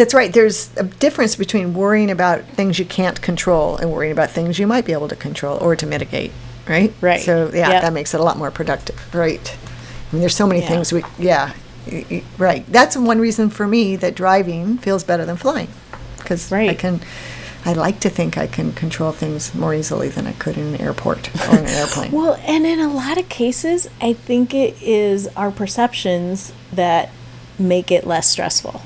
That's 0.00 0.14
right. 0.14 0.32
There's 0.32 0.70
a 0.78 0.84
difference 0.84 1.36
between 1.36 1.74
worrying 1.74 2.10
about 2.10 2.42
things 2.44 2.78
you 2.78 2.86
can't 2.86 3.20
control 3.20 3.76
and 3.76 3.92
worrying 3.92 4.12
about 4.12 4.30
things 4.30 4.58
you 4.58 4.66
might 4.66 4.86
be 4.86 4.92
able 4.94 5.08
to 5.08 5.14
control 5.16 5.58
or 5.58 5.76
to 5.76 5.86
mitigate. 5.86 6.32
Right. 6.66 6.90
Right. 7.02 7.20
So 7.20 7.50
yeah, 7.52 7.68
Yep. 7.68 7.82
that 7.82 7.92
makes 7.92 8.14
it 8.14 8.20
a 8.20 8.22
lot 8.22 8.38
more 8.38 8.50
productive. 8.50 8.98
Right. 9.14 9.54
I 9.54 10.16
mean, 10.16 10.20
there's 10.20 10.34
so 10.34 10.46
many 10.46 10.62
Yeah. 10.62 10.68
things 10.68 10.90
we. 10.90 11.04
Yeah. 11.18 11.52
Right. 12.38 12.64
That's 12.72 12.96
one 12.96 13.20
reason 13.20 13.50
for 13.50 13.66
me 13.66 13.94
that 13.96 14.14
driving 14.14 14.78
feels 14.78 15.04
better 15.04 15.26
than 15.26 15.36
flying, 15.36 15.68
because 16.18 16.50
I 16.50 16.72
can. 16.72 17.00
I 17.66 17.74
like 17.74 18.00
to 18.00 18.08
think 18.08 18.38
I 18.38 18.46
can 18.46 18.72
control 18.72 19.12
things 19.12 19.54
more 19.54 19.74
easily 19.74 20.08
than 20.08 20.26
I 20.26 20.32
could 20.32 20.56
in 20.56 20.74
an 20.74 20.80
airport 20.80 21.28
or 21.46 21.58
in 21.58 21.66
an 21.66 21.74
airplane. 21.74 22.10
Well, 22.18 22.40
and 22.46 22.64
in 22.64 22.80
a 22.80 22.88
lot 22.90 23.18
of 23.18 23.28
cases, 23.28 23.86
I 24.00 24.14
think 24.14 24.54
it 24.54 24.80
is 24.80 25.28
our 25.36 25.50
perceptions 25.50 26.54
that 26.72 27.10
make 27.58 27.90
it 27.92 28.06
less 28.06 28.26
stressful. 28.30 28.80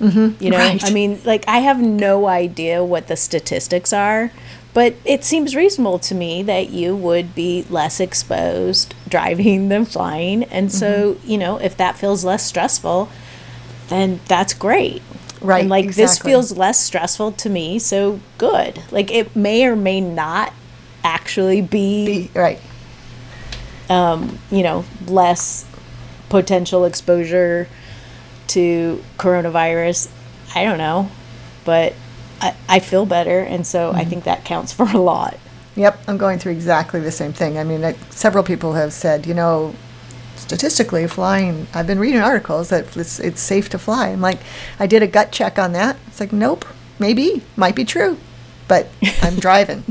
Mm-hmm. 0.00 0.42
You 0.42 0.50
know, 0.50 0.58
Right. 0.58 0.84
I 0.84 0.90
mean, 0.90 1.20
like 1.24 1.44
I 1.48 1.58
have 1.60 1.80
no 1.80 2.26
idea 2.26 2.82
what 2.84 3.06
the 3.06 3.16
statistics 3.16 3.92
are, 3.92 4.30
but 4.74 4.94
it 5.04 5.22
seems 5.24 5.54
reasonable 5.54 5.98
to 6.00 6.14
me 6.14 6.42
that 6.42 6.70
you 6.70 6.96
would 6.96 7.34
be 7.34 7.64
less 7.70 8.00
exposed 8.00 8.94
driving 9.08 9.68
than 9.68 9.84
flying. 9.84 10.42
And 10.44 10.72
so, 10.72 11.14
Mm-hmm. 11.14 11.30
you 11.30 11.38
know, 11.38 11.58
if 11.58 11.76
that 11.76 11.96
feels 11.96 12.24
less 12.24 12.44
stressful, 12.44 13.08
then 13.88 14.20
that's 14.28 14.52
great. 14.54 15.02
Right, 15.40 15.60
And 15.60 15.68
like 15.70 15.94
this 15.94 16.18
feels 16.18 16.56
less 16.56 16.80
stressful 16.80 17.32
to 17.32 17.50
me, 17.50 17.78
so 17.78 18.18
good. 18.38 18.82
Like 18.90 19.10
it 19.12 19.36
may 19.36 19.66
or 19.66 19.76
may 19.76 20.00
not 20.00 20.54
actually 21.04 21.60
Be- 21.60 22.30
right. 22.34 22.58
um, 23.90 24.38
you 24.50 24.62
know, 24.62 24.84
less 25.06 25.66
potential 26.30 26.84
exposure 26.86 27.68
to 28.48 29.02
coronavirus. 29.18 30.10
I 30.54 30.64
don't 30.64 30.78
know, 30.78 31.10
but 31.64 31.94
I, 32.40 32.54
I 32.68 32.78
feel 32.78 33.06
better, 33.06 33.40
and 33.40 33.66
so 33.66 33.90
I 33.90 34.00
mm-hmm. 34.00 34.10
think 34.10 34.24
that 34.24 34.44
counts 34.44 34.72
for 34.72 34.84
a 34.84 34.98
lot. 34.98 35.38
Yep, 35.76 36.00
I'm 36.06 36.18
going 36.18 36.38
through 36.38 36.52
exactly 36.52 37.00
the 37.00 37.10
same 37.10 37.32
thing. 37.32 37.58
I 37.58 37.64
mean, 37.64 37.80
like, 37.80 37.96
several 38.10 38.44
people 38.44 38.74
have 38.74 38.92
said, 38.92 39.26
you 39.26 39.34
know, 39.34 39.74
statistically, 40.36 41.06
flying. 41.08 41.66
I've 41.74 41.86
been 41.86 41.98
reading 41.98 42.20
articles 42.20 42.68
that 42.68 42.96
it's, 42.96 43.18
it's 43.18 43.40
safe 43.40 43.68
to 43.70 43.78
fly. 43.78 44.08
I'm 44.08 44.20
like, 44.20 44.38
I 44.78 44.86
did 44.86 45.02
a 45.02 45.06
gut 45.06 45.32
check 45.32 45.58
on 45.58 45.72
that. 45.72 45.96
It's 46.06 46.20
like, 46.20 46.32
nope, 46.32 46.64
maybe, 46.98 47.42
might 47.56 47.74
be 47.74 47.84
true, 47.84 48.18
but 48.68 48.88
I'm 49.22 49.36
driving. 49.40 49.82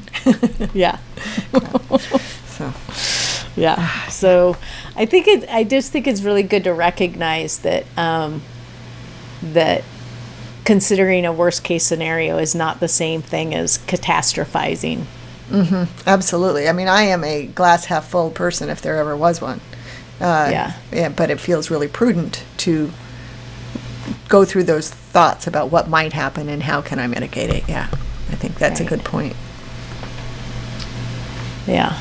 Yeah, 0.74 1.00
so, 2.46 2.74
yeah. 3.56 4.08
So 4.08 4.56
I 4.96 5.06
think 5.06 5.28
it. 5.28 5.50
I 5.50 5.64
just 5.64 5.92
think 5.92 6.08
it's 6.08 6.22
really 6.22 6.44
good 6.44 6.64
to 6.66 6.74
recognize 6.74 7.60
that 7.60 7.86
um, 7.98 8.42
that 9.42 9.84
considering 10.66 11.26
a 11.26 11.34
worst 11.34 11.64
case 11.64 11.84
scenario 11.84 12.38
is 12.38 12.56
not 12.56 12.80
the 12.80 12.88
same 12.88 13.22
thing 13.22 13.54
as 13.54 13.78
catastrophizing. 13.80 15.06
absolutely. 16.08 16.68
I 16.70 16.74
mean, 16.74 16.88
I 16.88 17.04
am 17.04 17.24
a 17.24 17.46
glass 17.48 17.86
half 17.86 18.08
full 18.08 18.32
person 18.32 18.70
if 18.70 18.82
there 18.82 18.98
ever 18.98 19.16
was 19.16 19.42
one. 19.42 19.60
Uh, 20.22 20.48
Yeah. 20.52 20.74
yeah. 20.92 21.10
But 21.10 21.30
it 21.30 21.40
feels 21.40 21.70
really 21.70 21.88
prudent 21.88 22.44
to 22.58 22.92
go 24.30 24.46
through 24.46 24.64
those 24.64 24.90
thoughts 24.90 25.48
about 25.48 25.70
what 25.72 25.90
might 25.90 26.14
happen 26.14 26.50
and 26.50 26.64
how 26.64 26.82
can 26.82 26.98
I 27.00 27.08
mitigate 27.08 27.50
it. 27.50 27.68
Yeah, 27.68 27.88
I 28.32 28.36
think 28.36 28.56
that's 28.56 28.80
a 28.80 28.86
good 28.86 29.04
point. 29.04 29.36
Yeah. 31.68 31.98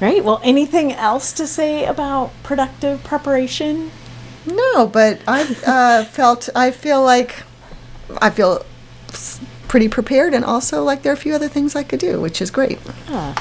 Right. 0.00 0.22
Well, 0.22 0.40
anything 0.44 0.92
else 0.92 1.32
to 1.32 1.46
say 1.46 1.86
about 1.86 2.32
productive 2.42 3.02
preparation? 3.02 3.90
No, 4.46 4.86
but 4.86 5.20
I 5.26 5.56
uh, 5.66 6.04
felt 6.10 6.48
I 6.54 6.70
feel 6.70 7.02
like 7.02 7.42
I 8.20 8.30
feel 8.30 8.64
pretty 9.68 9.88
prepared, 9.88 10.34
and 10.34 10.44
also 10.44 10.84
like 10.84 11.02
there 11.02 11.12
are 11.12 11.14
a 11.14 11.18
few 11.18 11.34
other 11.34 11.48
things 11.48 11.74
I 11.74 11.82
could 11.82 12.00
do, 12.00 12.20
which 12.20 12.42
is 12.42 12.50
great. 12.50 12.78
Uh, 13.08 13.34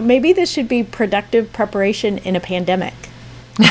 maybe 0.00 0.32
this 0.32 0.50
should 0.50 0.68
be 0.68 0.82
productive 0.82 1.52
preparation 1.52 2.18
in 2.18 2.34
a 2.36 2.40
pandemic. 2.40 2.94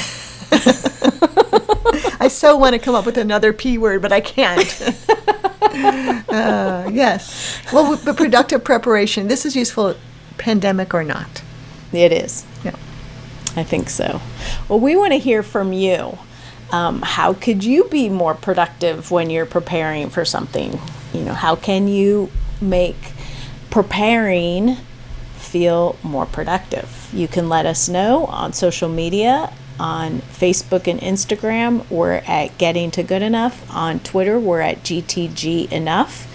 I 2.20 2.28
so 2.30 2.56
want 2.56 2.74
to 2.74 2.80
come 2.80 2.96
up 2.96 3.06
with 3.06 3.18
another 3.18 3.52
p 3.52 3.78
word, 3.78 4.02
but 4.02 4.12
I 4.14 4.22
can't. 4.22 4.82
uh, 6.30 6.90
yes, 6.92 7.62
well, 7.74 8.00
but 8.04 8.16
productive 8.16 8.64
preparation. 8.64 9.28
This 9.28 9.46
is 9.46 9.56
useful, 9.56 9.96
pandemic 10.38 10.94
or 10.94 11.04
not. 11.04 11.42
It 11.92 12.12
is. 12.12 12.46
Yeah. 12.64 12.76
I 13.56 13.64
think 13.64 13.90
so. 13.90 14.22
Well, 14.68 14.80
we 14.80 14.96
want 14.96 15.14
to 15.14 15.20
hear 15.20 15.44
from 15.44 15.74
you. 15.74 16.18
Um, 16.72 17.02
how 17.02 17.34
could 17.34 17.64
you 17.64 17.86
be 17.86 18.10
more 18.10 18.34
productive 18.34 19.12
when 19.12 19.30
you're 19.30 19.46
preparing 19.46 20.10
for 20.10 20.26
something? 20.26 20.80
You 21.14 21.22
know, 21.22 21.34
how 21.34 21.56
can 21.56 21.88
you 21.88 22.32
make 22.60 23.14
preparing 23.70 24.78
feel 25.38 25.98
more 26.04 26.26
productive? 26.26 27.10
You 27.14 27.28
can 27.28 27.48
let 27.48 27.66
us 27.66 27.88
know 27.88 28.26
on 28.26 28.52
social 28.52 28.90
media 28.90 29.54
on 29.80 30.20
Facebook 30.22 30.88
and 30.88 31.00
Instagram. 31.00 31.90
We're 31.90 32.24
at 32.26 32.58
Getting 32.58 32.92
to 32.92 33.04
Good 33.04 33.22
Enough. 33.22 33.70
On 33.74 34.00
Twitter, 34.00 34.40
we're 34.40 34.62
at 34.62 34.84
GTG 34.84 35.72
Enough. 35.72 36.32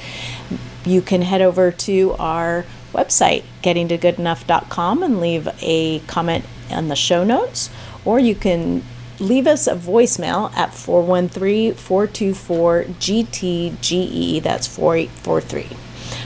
You 0.84 1.02
can 1.02 1.22
head 1.22 1.42
over 1.42 1.70
to 1.70 2.12
our 2.18 2.64
website, 2.92 3.44
gettingtogoodenough.com, 3.62 5.03
and 5.03 5.20
leave 5.20 5.48
a 5.61 6.00
comment 6.00 6.44
on 6.70 6.88
the 6.88 6.96
show 6.96 7.24
notes, 7.24 7.70
or 8.05 8.18
you 8.18 8.35
can 8.35 8.83
leave 9.18 9.46
us 9.46 9.66
a 9.66 9.74
voicemail 9.74 10.53
at 10.57 10.72
413 10.74 11.74
424 11.74 12.85
GTGE. 12.85 14.42
That's 14.42 14.66
4843. 14.66 15.76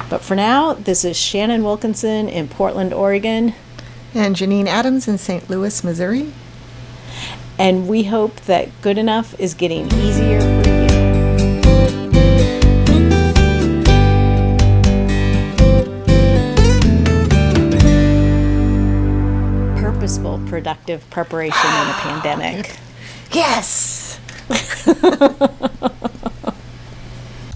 But 0.09 0.23
for 0.23 0.35
now, 0.35 0.75
this 0.75 1.05
is 1.05 1.17
Shannon 1.17 1.65
Wilkinson 1.65 2.29
in 2.29 2.49
Portland, 2.49 2.93
Oregon. 2.93 3.55
And 4.15 4.37
Janine 4.37 4.67
Adams 4.67 5.09
in 5.09 5.19
St. 5.19 5.51
Louis, 5.51 5.83
Missouri. 5.83 6.33
And 7.59 7.89
we 7.89 8.05
hope 8.05 8.41
that 8.43 8.69
good 8.81 8.99
enough 8.99 9.39
is 9.41 9.55
getting 9.55 9.87
easier 9.93 10.41
for 10.41 10.69
you. 10.69 10.74
Productive 20.85 21.09
preparation 21.11 21.71
in 21.71 21.89
a 21.89 21.95
pandemic. 21.99 22.77
Yes. 23.33 24.21